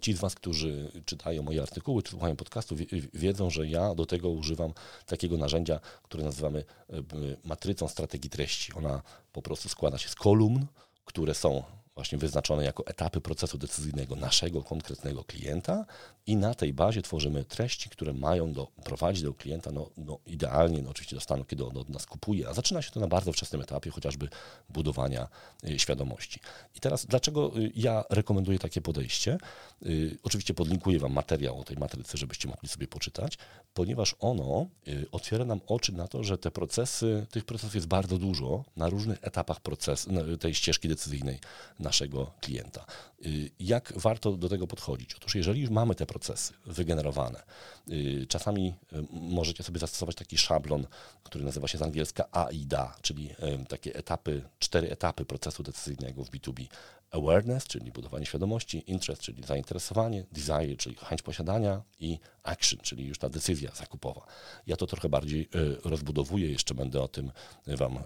[0.00, 2.76] Ci z Was, którzy czytają moje artykuły, czy słuchają podcastu,
[3.14, 4.72] wiedzą, że ja do tego używam
[5.06, 7.02] takiego narzędzia, które nazywamy e,
[7.44, 8.72] matrycą strategii treści.
[8.72, 9.02] Ona
[9.32, 10.66] po prostu składa się z kolumn,
[11.04, 11.62] które są
[11.94, 15.86] właśnie wyznaczone jako etapy procesu decyzyjnego naszego konkretnego klienta
[16.26, 20.90] i na tej bazie tworzymy treści, które mają doprowadzić do klienta no, no idealnie, no
[20.90, 23.62] oczywiście do stanu, kiedy on od nas kupuje, a zaczyna się to na bardzo wczesnym
[23.62, 24.28] etapie chociażby
[24.68, 25.28] budowania
[25.68, 26.40] y, świadomości.
[26.74, 29.38] I teraz dlaczego y, ja rekomenduję takie podejście?
[29.86, 33.38] Y, oczywiście podlinkuję Wam materiał o tej matrycy, żebyście mogli sobie poczytać,
[33.74, 34.66] ponieważ ono
[35.12, 39.18] otwiera nam oczy na to, że te procesy, tych procesów jest bardzo dużo na różnych
[39.22, 40.10] etapach procesu,
[40.40, 41.38] tej ścieżki decyzyjnej
[41.78, 42.86] naszego klienta.
[43.26, 45.14] Y, jak warto do tego podchodzić?
[45.14, 47.42] Otóż jeżeli już mamy te procesy wygenerowane,
[47.88, 50.86] y, czasami y, możecie sobie zastosować taki szablon,
[51.22, 53.34] który nazywa się z angielska AIDA, czyli
[53.68, 56.66] takie etapy, cztery etapy procesu decyzyjnego w B2B.
[57.10, 63.18] Awareness, czyli budowanie świadomości, interest, czyli zainteresowanie, desire, czyli chęć posiadania i action, czyli już
[63.18, 64.26] ta decyzja zakupowa.
[64.66, 65.48] Ja to trochę bardziej
[65.84, 67.32] rozbudowuję, jeszcze będę o tym
[67.66, 67.98] Wam,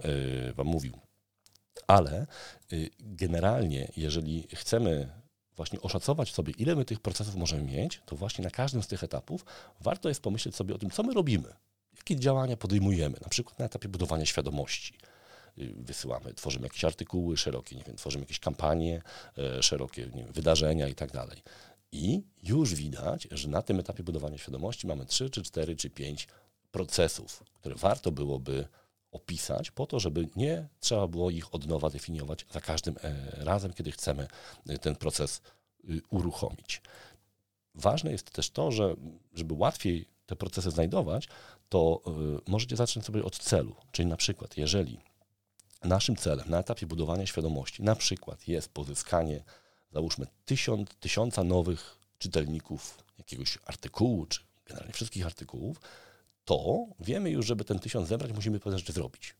[0.56, 0.98] wam mówił.
[1.86, 2.26] Ale
[2.72, 5.08] y, generalnie, jeżeli chcemy
[5.56, 9.04] właśnie oszacować sobie, ile my tych procesów możemy mieć, to właśnie na każdym z tych
[9.04, 9.44] etapów
[9.80, 11.52] warto jest pomyśleć sobie o tym, co my robimy.
[12.06, 14.94] wszystkie działania podejmujemy, na przykład na etapie budowania świadomości.
[15.58, 19.02] Y, wysyłamy, tworzymy jakieś artykuły szerokie, nie wiem, tworzymy jakieś kampanie
[19.38, 21.42] e, szerokie, wiem, wydarzenia i tak dalej.
[21.92, 26.28] I już widać, że na tym etapie budowania świadomości mamy 3, czy 4, czy 5
[26.70, 28.68] procesów, które warto byłoby
[29.16, 33.14] opisać, po to, żeby nie trzeba było ich od nowa definiować za każdym e,
[33.44, 34.28] razem, kiedy chcemy
[34.68, 35.40] e, ten proces
[35.90, 36.82] y, uruchomić.
[37.74, 38.94] Ważne jest też to, że
[39.34, 41.28] żeby łatwiej te procesy znajdować,
[41.68, 42.02] to
[42.46, 43.74] y, możecie zacząć sobie od celu.
[43.92, 45.00] Czyli na przykład, jeżeli
[45.84, 49.44] naszym celem na etapie budowania świadomości na przykład jest pozyskanie,
[49.92, 55.80] załóżmy, tysiąc, tysiąca nowych czytelników jakiegoś artykułu, czy generalnie wszystkich artykułów,
[56.46, 59.34] to wiemy już, żeby ten tysiąc zebrać, musimy pewne rzeczy zrobić.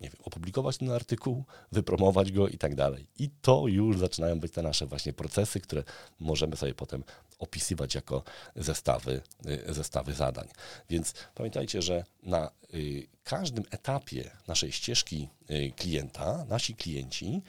[0.00, 3.06] Nie wiem, opublikować ten artykuł, wypromować go i tak dalej.
[3.18, 5.84] I to już zaczynają być te nasze właśnie procesy, które
[6.20, 7.04] możemy sobie potem
[7.38, 8.22] opisywać jako
[8.56, 9.20] zestawy,
[9.68, 10.48] y, zestawy zadań.
[10.88, 17.42] Więc pamiętajcie, że na y, każdym etapie naszej ścieżki y, klienta, nasi klienci,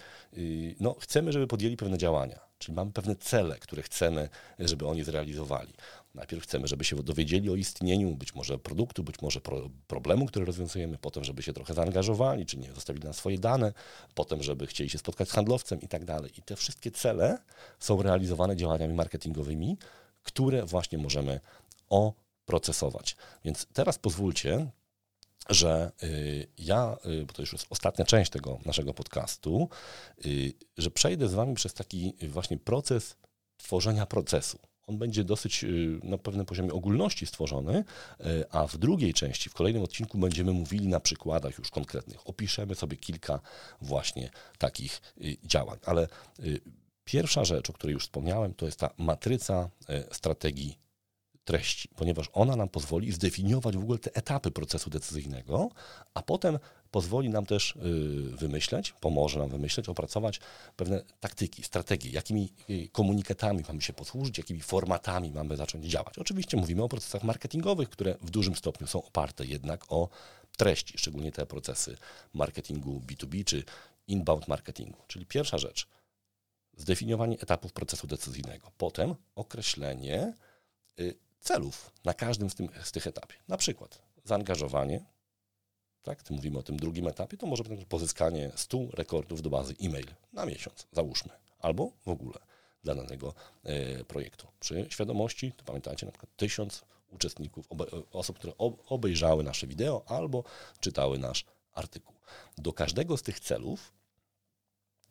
[0.80, 2.40] no, chcemy, żeby podjęli pewne działania.
[2.58, 4.30] Czyli mamy pewne cele, które chcemy,
[4.60, 5.74] żeby oni zrealizowali.
[6.16, 10.46] Najpierw chcemy, żeby się dowiedzieli o istnieniu być może produktu, być może pro, problemu, który
[10.46, 13.74] rozwiązujemy, potem, żeby się trochę zaangażowali, czy nie, zostawili na swoje dane,
[14.16, 16.32] potem, żeby chcieli się spotkać z handlowcem i tak dalej.
[16.38, 17.38] I te wszystkie cele
[17.80, 19.78] są realizowane działaniami marketingowymi,
[20.24, 21.40] które właśnie możemy
[21.90, 23.16] oprocesować.
[23.46, 24.72] Więc teraz pozwólcie,
[25.50, 29.70] że y, ja, y, bo to już jest ostatnia część tego naszego podcastu,
[30.26, 33.16] y, że przejdę z Wami przez taki właśnie proces
[33.58, 34.71] tworzenia procesu.
[34.92, 35.66] On będzie dosyć
[36.04, 37.84] na pewnym poziomie ogólności stworzony,
[38.50, 42.30] a w drugiej części, w kolejnym odcinku będziemy mówili na przykładach już konkretnych.
[42.30, 43.40] Opiszemy sobie kilka
[43.82, 45.02] właśnie takich
[45.44, 45.78] działań.
[45.86, 46.08] Ale
[47.06, 49.70] pierwsza rzecz, o której już wspomniałem, to jest ta matryca
[50.12, 50.78] strategii
[51.44, 55.70] treści, ponieważ ona nam pozwoli zdefiniować w ogóle te etapy procesu decyzyjnego,
[56.14, 56.60] a potem
[56.92, 57.80] pozwoli nam też y,
[58.38, 60.40] wymyśleć, pomoże nam wymyśleć, opracować
[60.76, 66.18] pewne taktyki, strategie, jakimi y, komunikatami mamy się posłużyć, jakimi formatami mamy zacząć działać.
[66.18, 70.10] Oczywiście mówimy o procesach marketingowych, które w dużym stopniu są oparte jednak o
[70.58, 71.98] treści, szczególnie te procesy
[72.34, 73.64] marketingu B2B czy
[74.08, 74.98] inbound marketingu.
[75.08, 75.88] Czyli pierwsza rzecz,
[76.78, 80.34] zdefiniowanie etapów procesu decyzyjnego, potem określenie
[81.00, 83.36] y, celów na każdym z, tym, z tych etapie.
[83.48, 85.06] Na przykład zaangażowanie,
[86.04, 90.08] tak, mówimy o tym drugim etapie, to może być pozyskanie 100 rekordów do bazy e-mail
[90.34, 92.40] na miesiąc, załóżmy, albo w ogóle
[92.84, 93.34] dla danego
[93.64, 94.48] e, projektu.
[94.60, 97.68] Przy świadomości, to pamiętajcie, na przykład tysiąc uczestników,
[98.12, 98.54] osób, które
[98.88, 100.44] obejrzały nasze wideo albo
[100.80, 102.16] czytały nasz artykuł.
[102.58, 103.94] Do każdego z tych celów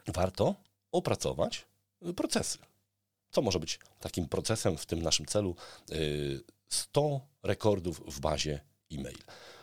[0.07, 0.55] warto
[0.93, 1.67] opracować
[2.17, 2.59] procesy.
[3.31, 5.57] Co może być takim procesem w tym naszym celu?
[6.69, 8.61] 100 y, rekordów w bazie
[8.93, 9.19] e-mail.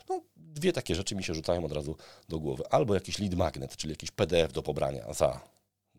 [0.10, 1.96] No, dwie takie rzeczy mi się rzucają od razu
[2.30, 2.64] do głowy.
[2.70, 5.42] Albo jakiś lead magnet, czyli jakiś PDF do pobrania za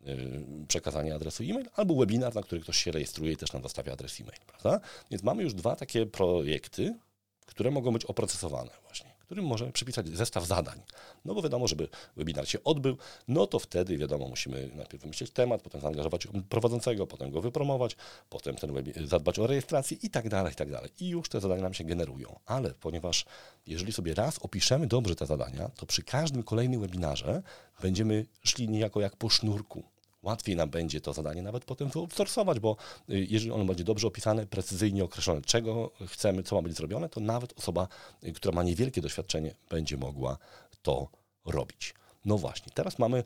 [0.07, 3.93] y, przekazanie adresu e-mail, albo webinar, na który ktoś się rejestruje i też nam dostawia
[3.93, 4.39] adres e-mail.
[4.47, 4.87] Prawda?
[5.11, 6.99] Więc mamy już dwa takie projekty,
[7.45, 10.81] które mogą być oprocesowane właśnie którym możemy przypisać zestaw zadań.
[11.25, 15.61] No bo wiadomo, żeby webinar się odbył, no to wtedy wiadomo, musimy najpierw wymyślić temat,
[15.61, 17.95] potem zaangażować prowadzącego, potem go wypromować,
[18.29, 18.71] potem ten
[19.05, 20.89] zadbać o rejestrację i tak dalej, i tak dalej.
[20.99, 22.39] I już te zadania nam się generują.
[22.45, 23.25] Ale ponieważ
[23.67, 27.41] jeżeli sobie raz opiszemy dobrze te zadania, to przy każdym kolejnym webinarze
[27.81, 29.83] będziemy szli niejako jak po sznurku
[30.21, 32.75] łatwiej nam będzie to zadanie nawet potem wyoutsourcować, bo
[33.09, 37.19] y, jeżeli ono będzie dobrze opisane, precyzyjnie określone, czego chcemy, co ma być zrobione, to
[37.19, 37.87] nawet osoba,
[38.23, 40.37] y, która ma niewielkie doświadczenie, będzie mogła
[40.81, 41.07] to
[41.45, 41.93] robić.
[42.25, 43.23] No właśnie, teraz mamy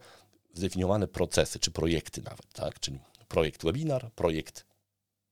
[0.54, 2.80] zdefiniowane procesy, czy projekty nawet, tak?
[2.80, 4.66] Czyli projekt webinar, projekt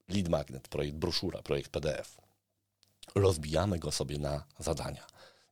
[0.10, 2.18] lead magnet, projekt broszura, projekt PDF.
[3.16, 5.08] Rozbijamy go sobie na zadania.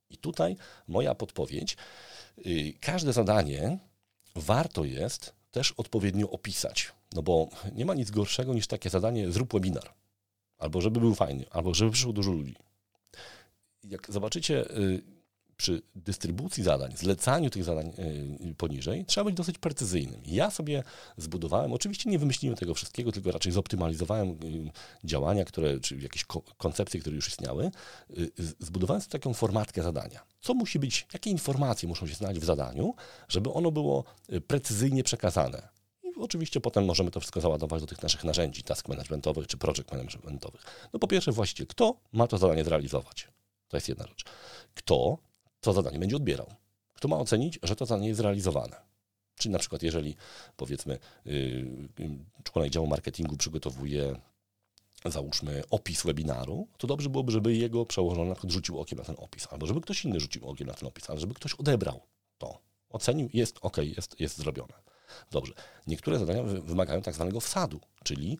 [0.09, 0.55] I tutaj
[0.87, 1.77] moja podpowiedź,
[2.37, 3.79] yy, każde zadanie
[4.35, 6.91] warto jest też odpowiednio opisać.
[7.13, 9.93] No bo nie ma nic gorszego niż takie zadanie zrób webinar.
[10.57, 12.55] Albo żeby był fajny, albo żeby przyszło dużo ludzi.
[13.83, 15.01] Jak zobaczycie y,
[15.59, 17.91] przy dystrybucji zadań, zlecaniu tych zadań
[18.49, 20.21] y, poniżej, trzeba być dosyć precyzyjnym.
[20.25, 20.83] Ja sobie
[21.17, 24.37] zbudowałem, oczywiście nie wymyśliłem tego wszystkiego, tylko raczej zoptymalizowałem y,
[25.03, 26.25] działania, które, czy jakieś
[26.57, 27.71] koncepcje, które już istniały.
[28.59, 32.95] Zbudowałem sobie taką formatkę zadania co musi być, jakie informacje muszą się znaleźć w zadaniu,
[33.27, 34.03] żeby ono było
[34.47, 35.69] precyzyjnie przekazane.
[36.17, 40.61] Oczywiście potem możemy to wszystko załadować do tych naszych narzędzi task managementowych czy project managementowych.
[40.93, 43.27] No po pierwsze właściciel, kto ma to zadanie zrealizować?
[43.67, 44.23] To jest jedna rzecz.
[44.73, 45.17] Kto
[45.61, 46.53] to zadanie będzie odbierał?
[46.93, 48.75] Kto ma ocenić, że to zadanie jest zrealizowane?
[49.35, 50.15] Czyli na przykład jeżeli
[50.57, 51.67] powiedzmy yy,
[52.43, 54.15] członek działu marketingu przygotowuje
[55.05, 59.47] załóżmy opis webinaru, to dobrze byłoby, żeby jego przełożony na rzucił okiem na ten opis,
[59.51, 62.01] albo żeby ktoś inny rzucił okiem na ten opis, albo żeby ktoś odebrał
[62.37, 64.73] to, ocenił, jest ok, jest, jest zrobione.
[65.31, 65.53] Dobrze.
[65.87, 68.37] Niektóre zadania wymagają tak zwanego wsadu, czyli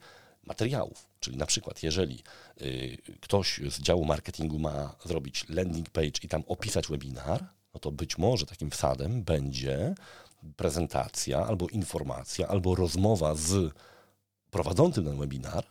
[0.49, 1.07] materiałów.
[1.19, 2.23] Czyli na przykład, jeżeli
[2.61, 7.91] y, ktoś z działu marketingu ma zrobić landing page i tam opisać webinar, no to
[7.91, 9.95] być może takim wsadem będzie
[10.55, 13.73] prezentacja albo informacja, albo rozmowa z
[14.51, 15.65] prowadzącym ten webinar,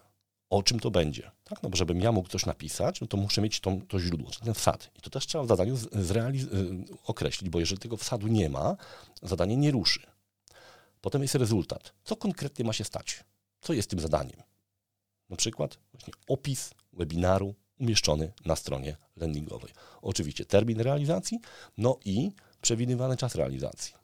[0.51, 1.31] o czym to będzie.
[1.45, 1.63] Tak?
[1.63, 4.91] No żebym ja mógł coś napisać, no to muszę mieć to, to źródło, ten wsad.
[4.99, 8.77] I to też trzeba w zadaniu zrealiz- y, określić, bo jeżeli tego wsadu nie ma,
[9.23, 10.01] zadanie nie ruszy.
[11.01, 11.93] Potem jest rezultat.
[12.05, 13.25] Co konkretnie ma się stać?
[13.61, 14.43] Co jest tym zadaniem?
[15.29, 19.73] Na przykład właśnie opis webinaru umieszczony na stronie landingowej.
[20.03, 21.39] Oczywiście termin realizacji,
[21.79, 23.95] no i przewidywany czas realizacji.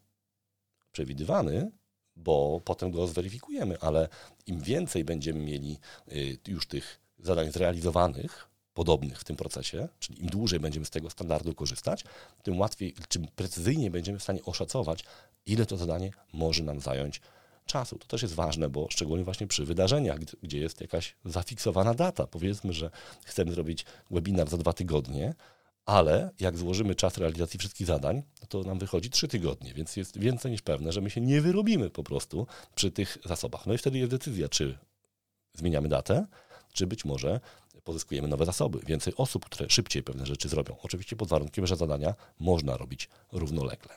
[0.93, 1.71] Przewidywany,
[2.17, 4.09] bo potem go zweryfikujemy, ale
[4.47, 5.79] im więcej będziemy mieli
[6.13, 11.11] y, już tych zadań zrealizowanych, podobnych w tym procesie, czyli im dłużej będziemy z tego
[11.11, 12.05] standardu korzystać,
[12.43, 15.05] tym łatwiej, czym precyzyjniej będziemy w stanie oszacować,
[15.47, 17.21] ile to zadanie może nam zająć
[17.67, 17.99] czasu.
[17.99, 22.27] To też jest ważne, bo szczególnie właśnie przy wydarzeniach, gdzie jest jakaś zafiksowana data.
[22.27, 22.91] Powiedzmy, że
[23.25, 25.35] chcemy zrobić webinar za dwa tygodnie,
[25.87, 30.53] ale jak złożymy czas realizacji wszystkich zadań, to nam wychodzi trzy tygodnie, więc jest więcej
[30.53, 33.67] niż pewne, że my się nie wyrobimy po prostu przy tych zasobach.
[33.67, 34.79] No i wtedy jest decyzja, czy
[35.55, 36.27] zmieniamy datę,
[36.73, 37.41] czy być może
[37.85, 40.77] pozyskujemy nowe zasoby, więcej osób, które szybciej pewne rzeczy zrobią.
[40.83, 43.95] Oczywiście pod warunkiem, że zadania można robić równolegle.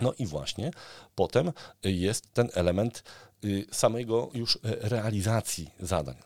[0.00, 0.70] No i właśnie
[1.14, 1.52] potem
[1.84, 3.02] jest ten element
[3.44, 6.16] y, samego już realizacji zadań.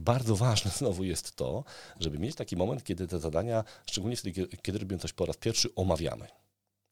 [0.00, 1.64] Bardzo ważne znowu jest to,
[2.00, 5.74] żeby mieć taki moment, kiedy te zadania, szczególnie wtedy, kiedy robimy coś po raz pierwszy,
[5.74, 6.26] omawiamy.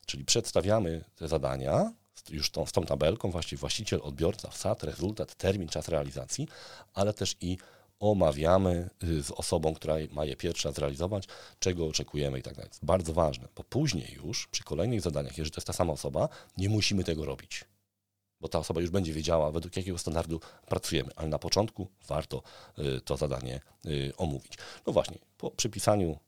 [0.06, 1.92] Czyli przedstawiamy te zadania,
[2.30, 6.48] już tą, z tą tabelką, właściwie właściciel, odbiorca, wsad, rezultat, termin, czas realizacji,
[6.94, 7.58] ale też i
[8.10, 11.24] omawiamy y, z osobą, która ma je pierwsza zrealizować,
[11.58, 12.70] czego oczekujemy i tak dalej.
[12.82, 16.68] Bardzo ważne, bo później już przy kolejnych zadaniach, jeżeli to jest ta sama osoba, nie
[16.68, 17.64] musimy tego robić,
[18.40, 22.42] bo ta osoba już będzie wiedziała, według jakiego standardu pracujemy, ale na początku warto
[22.78, 24.52] y, to zadanie y, omówić.
[24.86, 26.18] No właśnie, po przypisaniu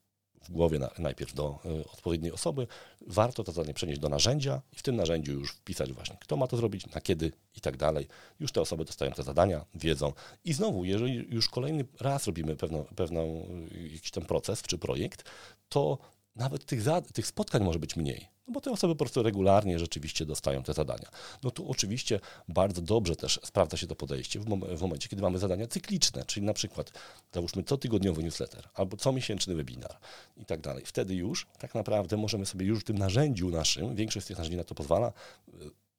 [0.43, 2.67] w głowie na, najpierw do y, odpowiedniej osoby,
[3.07, 6.47] warto to zadanie przenieść do narzędzia i w tym narzędziu już wpisać właśnie, kto ma
[6.47, 8.07] to zrobić, na kiedy i tak dalej.
[8.41, 10.13] Już te osoby dostają te zadania, wiedzą.
[10.45, 13.49] I znowu, jeżeli już kolejny raz robimy pewną, pewną
[13.93, 15.25] jakiś ten proces czy projekt,
[15.69, 15.99] to
[16.37, 16.83] nawet tych,
[17.13, 20.75] tych spotkań może być mniej, no bo te osoby po prostu regularnie rzeczywiście dostają te
[20.75, 21.09] zadania.
[21.43, 25.23] No tu oczywiście bardzo dobrze też sprawdza się to podejście w, mom w momencie, kiedy
[25.23, 26.93] mamy zadania cykliczne, czyli na przykład
[27.33, 29.99] załóżmy cotygodniowy newsletter albo comiesięczny webinar
[30.37, 30.85] i tak dalej.
[30.87, 34.57] Wtedy już tak naprawdę możemy sobie już w tym narzędziu naszym, większość z tych narzędzi
[34.57, 35.13] na to pozwala,
[35.49, 35.53] y,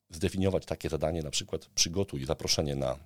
[0.09, 2.97] zdefiniować takie zadanie, na przykład przygotuj zaproszenie na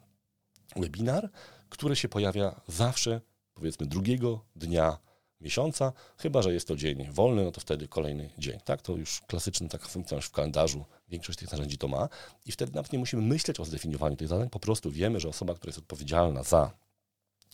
[0.75, 1.29] webinar,
[1.69, 3.21] które się pojawia zawsze,
[3.53, 4.97] powiedzmy, drugiego dnia
[5.41, 8.59] miesiąca, chyba że jest to dzień wolny, no to wtedy kolejny dzień.
[8.65, 12.09] Tak, to już klasyczny taka funkcjonalność w kalendarzu, większość tych narzędzi to ma
[12.45, 15.53] i wtedy nawet nie musimy myśleć o zdefiniowaniu tych zadań, po prostu wiemy, że osoba,
[15.53, 16.71] która jest odpowiedzialna za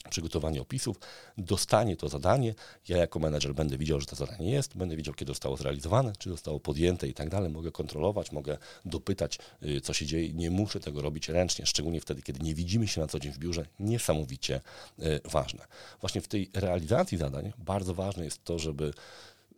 [0.10, 1.00] przygotowanie opisów,
[1.38, 2.56] dostanie to zadanie.
[2.88, 6.30] Ja jako menedżer będę widział, że to zadanie jest, będę widział, kiedy zostało zrealizowane, czy
[6.30, 7.52] zostało podjęte i tak dalej.
[7.52, 10.34] Mogę kontrolować, mogę dopytać, y, co się dzieje.
[10.34, 13.38] Nie muszę tego robić ręcznie, szczególnie wtedy, kiedy nie widzimy się na co dzień w
[13.38, 13.66] biurze.
[13.80, 14.62] Niesamowicie
[15.00, 15.68] y, ważne.
[16.02, 18.94] Właśnie w tej realizacji zadań bardzo ważne jest to, żeby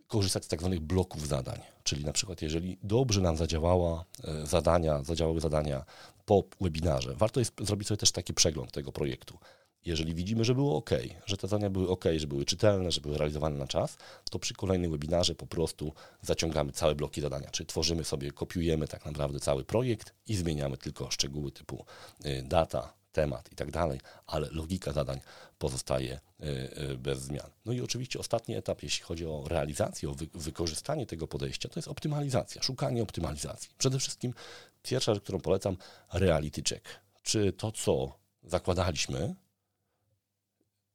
[0.08, 1.60] korzystać z tak zwanych bloków zadań.
[1.84, 4.04] Czyli na przykład, jeżeli dobrze nam zadziałała
[4.42, 5.84] y, zadania, zadziałały zadania
[6.26, 9.38] po webinarze, warto jest zrobić sobie też taki przegląd tego projektu
[9.86, 10.90] jeżeli widzimy, że było ok,
[11.26, 13.96] że te zadania były ok, że były czytelne, że były realizowane na czas,
[14.30, 19.04] to przy kolejnym webinarze po prostu zaciągamy całe bloki zadania, czyli tworzymy sobie, kopiujemy tak
[19.04, 21.84] naprawdę cały projekt i zmieniamy tylko szczegóły typu
[22.26, 25.20] y, data, temat i tak dalej, ale logika zadań
[25.58, 26.46] pozostaje y,
[26.90, 27.50] y, bez zmian.
[27.64, 31.88] No i oczywiście ostatni etap, jeśli chodzi o realizację, o wykorzystanie tego podejścia, to jest
[31.88, 33.70] optymalizacja, szukanie optymalizacji.
[33.78, 34.34] Przede wszystkim
[34.82, 35.76] pierwsza rzecz, którą polecam,
[36.12, 36.88] reality check.
[37.22, 38.12] Czy to, co
[38.42, 39.34] zakładaliśmy,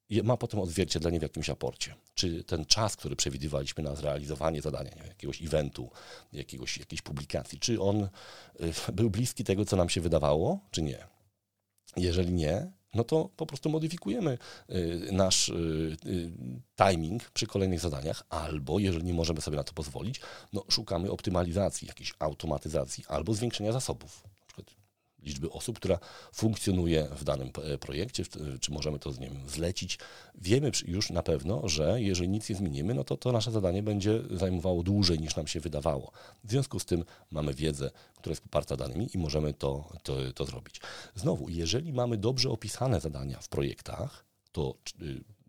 [0.09, 1.95] ma potem odzwierciedlenie w jakimś aporcie.
[2.13, 5.89] Czy ten czas, który przewidywaliśmy na zrealizowanie zadania, wiem, jakiegoś eventu,
[6.33, 8.03] jakiegoś, jakiejś publikacji, czy on
[8.89, 11.07] y, był bliski tego, co nam się wydawało, czy nie?
[11.97, 14.37] Jeżeli nie, no to po prostu modyfikujemy
[14.69, 15.97] y, nasz y,
[16.75, 20.21] timing przy kolejnych zadaniach, albo jeżeli nie możemy sobie na to pozwolić,
[20.53, 24.34] no szukamy optymalizacji, jakiejś automatyzacji albo zwiększenia zasobów
[25.25, 25.99] liczby osób, która
[26.33, 28.23] funkcjonuje w danym e, projekcie,
[28.61, 29.99] czy możemy to z nim zlecić.
[30.35, 34.21] Wiemy już na pewno, że jeżeli nic nie zmienimy, no to to nasze zadanie będzie
[34.31, 36.11] zajmowało dłużej niż nam się wydawało.
[36.43, 40.45] W związku z tym mamy wiedzę, która jest poparta danymi i możemy to, to, to
[40.45, 40.81] zrobić.
[41.15, 44.75] Znowu, jeżeli mamy dobrze opisane zadania w projektach, to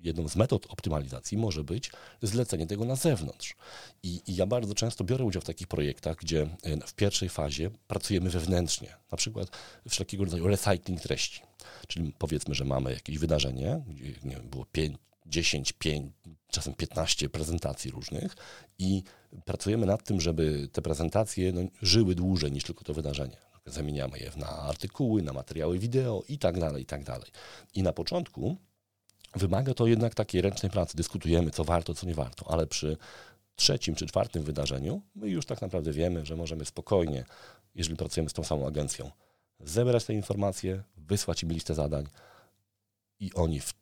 [0.07, 1.91] jedną z metod optymalizacji może być
[2.23, 3.55] zlecenie tego na zewnątrz.
[4.03, 6.49] I, I, ja bardzo często biorę udział w takich projektach, gdzie
[6.87, 9.49] w pierwszej fazie pracujemy wewnętrznie, na przykład
[9.89, 11.41] wszelkiego rodzaju recycling treści.
[11.87, 14.97] Czyli powiedzmy, że mamy jakieś wydarzenie, gdzie nie wiem, było 5,
[15.27, 16.13] 10, 5,
[16.49, 18.37] czasem 15 prezentacji różnych
[18.79, 19.03] i
[19.45, 23.37] pracujemy nad tym, żeby te prezentacje no, żyły dłużej niż tylko to wydarzenie.
[23.67, 27.31] Zamieniamy je na artykuły, na materiały wideo i tak dalej, i tak dalej.
[27.75, 28.57] I na początku
[29.37, 30.97] wymaga to jednak takiej ręcznej pracy.
[30.97, 32.97] Dyskutujemy, co warto, co nie warto, ale przy
[33.57, 37.24] trzecim czy czwartym wydarzeniu my już tak naprawdę wiemy, że możemy spokojnie,
[37.74, 39.11] jeżeli pracujemy z tą samą agencją,
[39.61, 42.07] zebrać te informacje, wysłać im listę zadań
[43.20, 43.74] i oni w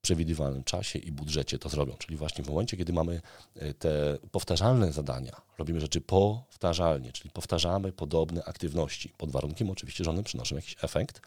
[0.00, 1.96] przewidywalnym czasie i budżecie to zrobią.
[1.98, 3.20] Czyli właśnie w momencie, kiedy mamy
[3.56, 10.10] e, te powtarzalne zadania, robimy rzeczy powtarzalnie, czyli powtarzamy podobne aktywności, pod warunkiem oczywiście, że
[10.10, 11.20] one przynoszą jakiś efekt,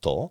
[0.00, 0.30] to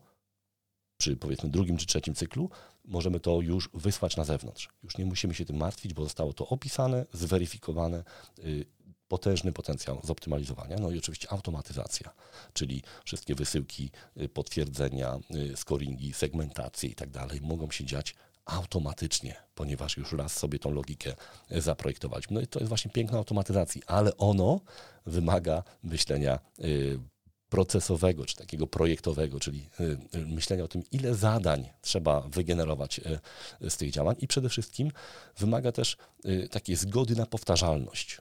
[0.97, 2.49] przy powiedzmy drugim czy trzecim cyklu
[2.89, 4.69] możemy to już wysłać na zewnątrz.
[4.83, 8.03] Już nie musimy się tym martwić, bo zostało to opisane, zweryfikowane,
[8.39, 8.65] y,
[9.07, 10.75] potężny potencjał zoptymalizowania.
[10.79, 12.13] No i oczywiście automatyzacja,
[12.53, 18.15] czyli wszystkie wysyłki, y, potwierdzenia, y, scoringi, segmentacje i tak dalej mogą się dziać
[18.45, 21.13] automatycznie, ponieważ już raz sobie tą logikę
[21.51, 22.33] zaprojektowaliśmy.
[22.33, 24.61] No i to jest właśnie piękna automatyzacji, ale ono
[25.05, 26.39] wymaga myślenia
[27.49, 29.69] procesowego, czy takiego projektowego, czyli
[30.25, 33.01] myślenia o tym, ile zadań trzeba wygenerować
[33.69, 34.15] z tych działań.
[34.19, 34.91] I przede wszystkim
[35.37, 35.97] wymaga też
[36.51, 38.17] takiej zgody na powtarzalność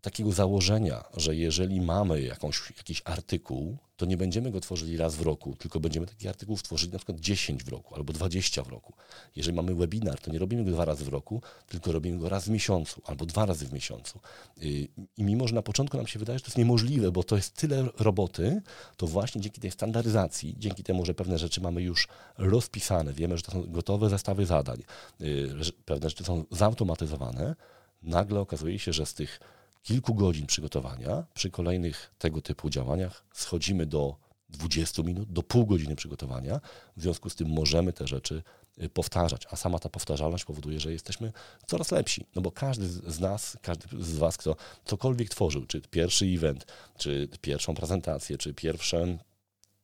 [0.00, 5.20] takiego założenia, że jeżeli mamy jakąś, jakiś artykuł, to nie będziemy go tworzyli raz w
[5.20, 8.92] roku, tylko będziemy taki artykuł tworzyli na przykład 10 w roku albo 20 w roku.
[9.36, 12.44] Jeżeli mamy webinar, to nie robimy go dwa razy w roku, tylko robimy go raz
[12.44, 14.20] w miesiącu albo dwa razy w miesiącu.
[14.62, 17.36] Y, I mimo, że na początku nam się wydaje, że to jest niemożliwe, bo to
[17.36, 18.62] jest tyle roboty,
[18.96, 23.42] to właśnie dzięki tej standaryzacji, dzięki temu, że pewne rzeczy mamy już rozpisane, wiemy, że
[23.42, 24.82] to są gotowe zestawy zadań,
[25.20, 25.50] y,
[25.84, 27.56] pewne rzeczy są zautomatyzowane,
[28.02, 29.40] nagle okazuje się, że z tych
[29.82, 34.16] kilku godzin przygotowania, przy kolejnych tego typu działaniach schodzimy do
[34.50, 36.60] 20 minut, do pół godziny przygotowania.
[36.96, 38.42] W związku z tym możemy te rzeczy
[38.82, 41.32] y, powtarzać, a sama ta powtarzalność powoduje, że jesteśmy
[41.66, 42.26] coraz lepsi.
[42.34, 46.66] No bo każdy z nas, każdy z Was, kto cokolwiek tworzył, czy pierwszy event,
[46.98, 49.18] czy pierwszą prezentację, czy pierwsze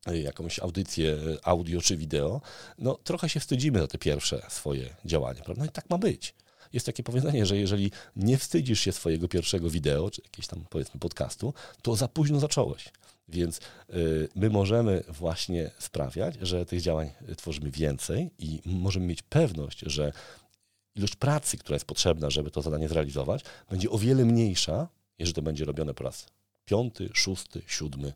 [0.09, 2.41] y, jakąś audycję audio czy wideo,
[2.79, 5.63] no trochę się wstydzimy za te pierwsze swoje działania, prawda?
[5.63, 6.35] No i tak ma być
[6.77, 11.01] jest takie powiedzenie, że jeżeli nie wstydzisz się swojego pierwszego wideo, czy jakiegoś tam powiedzmy
[11.01, 12.89] podcastu, to za późno zacząłeś.
[13.29, 13.61] Więc
[13.95, 20.13] y, my możemy właśnie sprawiać, że tych działań tworzymy więcej i możemy mieć pewność, że
[20.95, 25.43] ilość pracy, która jest potrzebna, żeby to zadanie zrealizować, będzie o wiele mniejsza, jeżeli to
[25.43, 26.27] będzie robione po raz
[26.65, 28.13] piąty, szósty, siódmy,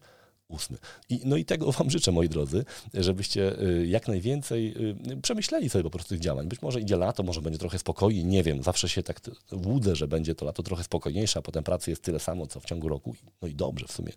[0.51, 0.79] ósmy.
[1.09, 4.75] I, no i tego Wam życzę, moi drodzy, żebyście y, jak najwięcej
[5.13, 6.49] y, przemyśleli sobie po prostu tych działań.
[6.49, 8.63] Być może idzie lato, może będzie trochę spokojniej, nie wiem.
[8.63, 9.21] Zawsze się tak
[9.53, 12.65] łudzę, że będzie to lato trochę spokojniejsze, a potem pracy jest tyle samo, co w
[12.65, 13.15] ciągu roku.
[13.43, 14.13] No i dobrze w sumie,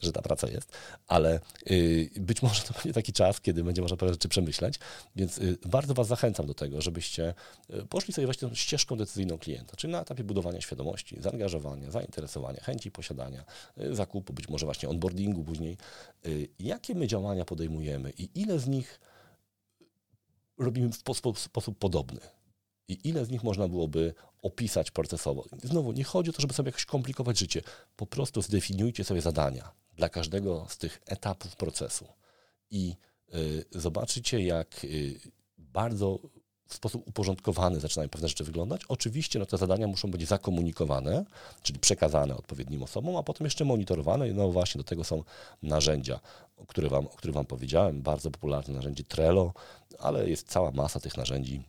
[0.00, 0.72] że ta praca jest,
[1.08, 4.78] ale y, być może to będzie taki czas, kiedy będzie można parę rzeczy przemyśleć,
[5.16, 7.34] więc bardzo Was zachęcam do tego, żebyście
[7.88, 12.90] poszli sobie właśnie tą ścieżką decyzyjną klienta, czyli na etapie budowania świadomości, zaangażowania, zainteresowania, chęci
[12.90, 13.44] posiadania,
[13.90, 15.76] zakupu, być może właśnie onboardingu później,
[16.58, 19.00] jakie my działania podejmujemy i ile z nich
[20.58, 22.20] robimy w sposób, sposób podobny.
[22.88, 25.44] I ile z nich można byłoby opisać procesowo.
[25.62, 27.62] Znowu, nie chodzi o to, żeby sobie jakoś komplikować życie.
[27.96, 32.06] Po prostu zdefiniujcie sobie zadania dla każdego z tych etapów procesu.
[32.70, 32.94] I
[33.34, 35.20] y, zobaczycie, jak y,
[35.58, 36.18] bardzo
[36.68, 38.80] w sposób uporządkowany zaczynają pewne rzeczy wyglądać.
[38.88, 41.24] Oczywiście no, te zadania muszą być zakomunikowane,
[41.62, 44.26] czyli przekazane odpowiednim osobom, a potem jeszcze monitorowane.
[44.26, 45.24] No właśnie do tego są
[45.62, 46.20] narzędzia,
[46.56, 48.02] o których wam, o których wam powiedziałem.
[48.02, 49.52] Bardzo popularne narzędzie Trello,
[49.98, 51.62] ale jest cała masa tych narzędzi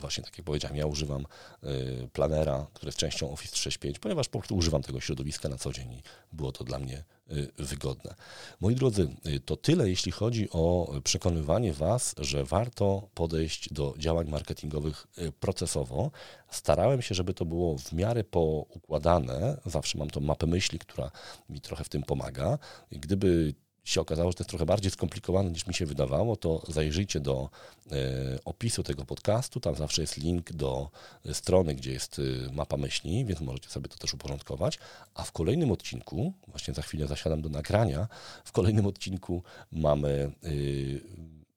[0.00, 1.26] właśnie tak jak powiedziałem, ja używam
[1.62, 1.66] e,
[2.12, 5.92] planera, który jest częścią Office 365, ponieważ po prostu używam tego środowiska na co dzień
[5.92, 6.02] i
[6.32, 8.14] było to dla mnie e, wygodne.
[8.60, 9.08] Moi drodzy,
[9.44, 15.06] to tyle, jeśli chodzi o przekonywanie Was, że warto podejść do działań marketingowych
[15.40, 16.10] procesowo.
[16.50, 19.60] Starałem się, żeby to było w miarę poukładane.
[19.66, 21.10] Zawsze mam tą mapę myśli, która
[21.48, 22.58] mi trochę w tym pomaga.
[22.90, 23.54] Gdyby
[23.86, 27.50] się okazało, że to jest trochę bardziej skomplikowane niż mi się wydawało, to zajrzyjcie do
[27.92, 27.96] e,
[28.44, 29.60] opisu tego podcastu.
[29.60, 30.90] Tam zawsze jest link do
[31.32, 34.78] strony, gdzie jest e, mapa myśli, więc możecie sobie to też uporządkować.
[35.14, 38.08] A w kolejnym odcinku, właśnie za chwilę zasiadam do nagrania,
[38.44, 40.48] w kolejnym odcinku mamy e,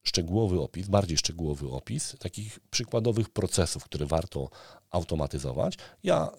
[0.04, 4.50] szczegółowy opis, bardziej szczegółowy opis takich przykładowych procesów, które warto
[4.92, 5.78] automatyzować.
[6.04, 6.32] Ja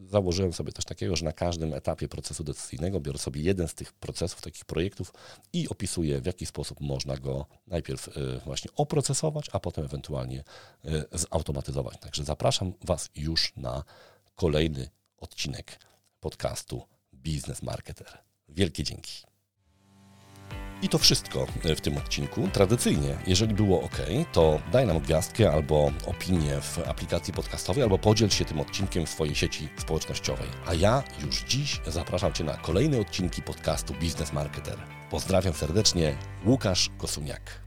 [0.00, 3.74] y, założyłem sobie coś takiego, że na każdym etapie procesu decyzyjnego biorę sobie jeden z
[3.74, 5.12] tych procesów, takich projektów
[5.52, 10.44] i opisuję, w jaki sposób można go najpierw y, właśnie oprocesować, a potem ewentualnie
[10.84, 11.98] y, zautomatyzować.
[12.00, 13.84] Także zapraszam Was już na
[14.34, 15.78] kolejny odcinek
[16.20, 16.82] podcastu
[17.14, 18.18] Biznes Marketer.
[18.48, 19.33] Wielkie dzięki.
[20.84, 22.48] I to wszystko w tym odcinku.
[22.52, 23.96] Tradycyjnie, jeżeli było ok,
[24.32, 29.08] to daj nam gwiazdkę albo opinię w aplikacji podcastowej, albo podziel się tym odcinkiem w
[29.08, 30.48] swojej sieci społecznościowej.
[30.66, 34.78] A ja już dziś zapraszam Cię na kolejne odcinki podcastu Biznes Marketer.
[35.10, 36.16] Pozdrawiam serdecznie,
[36.46, 37.63] Łukasz Kosuniak.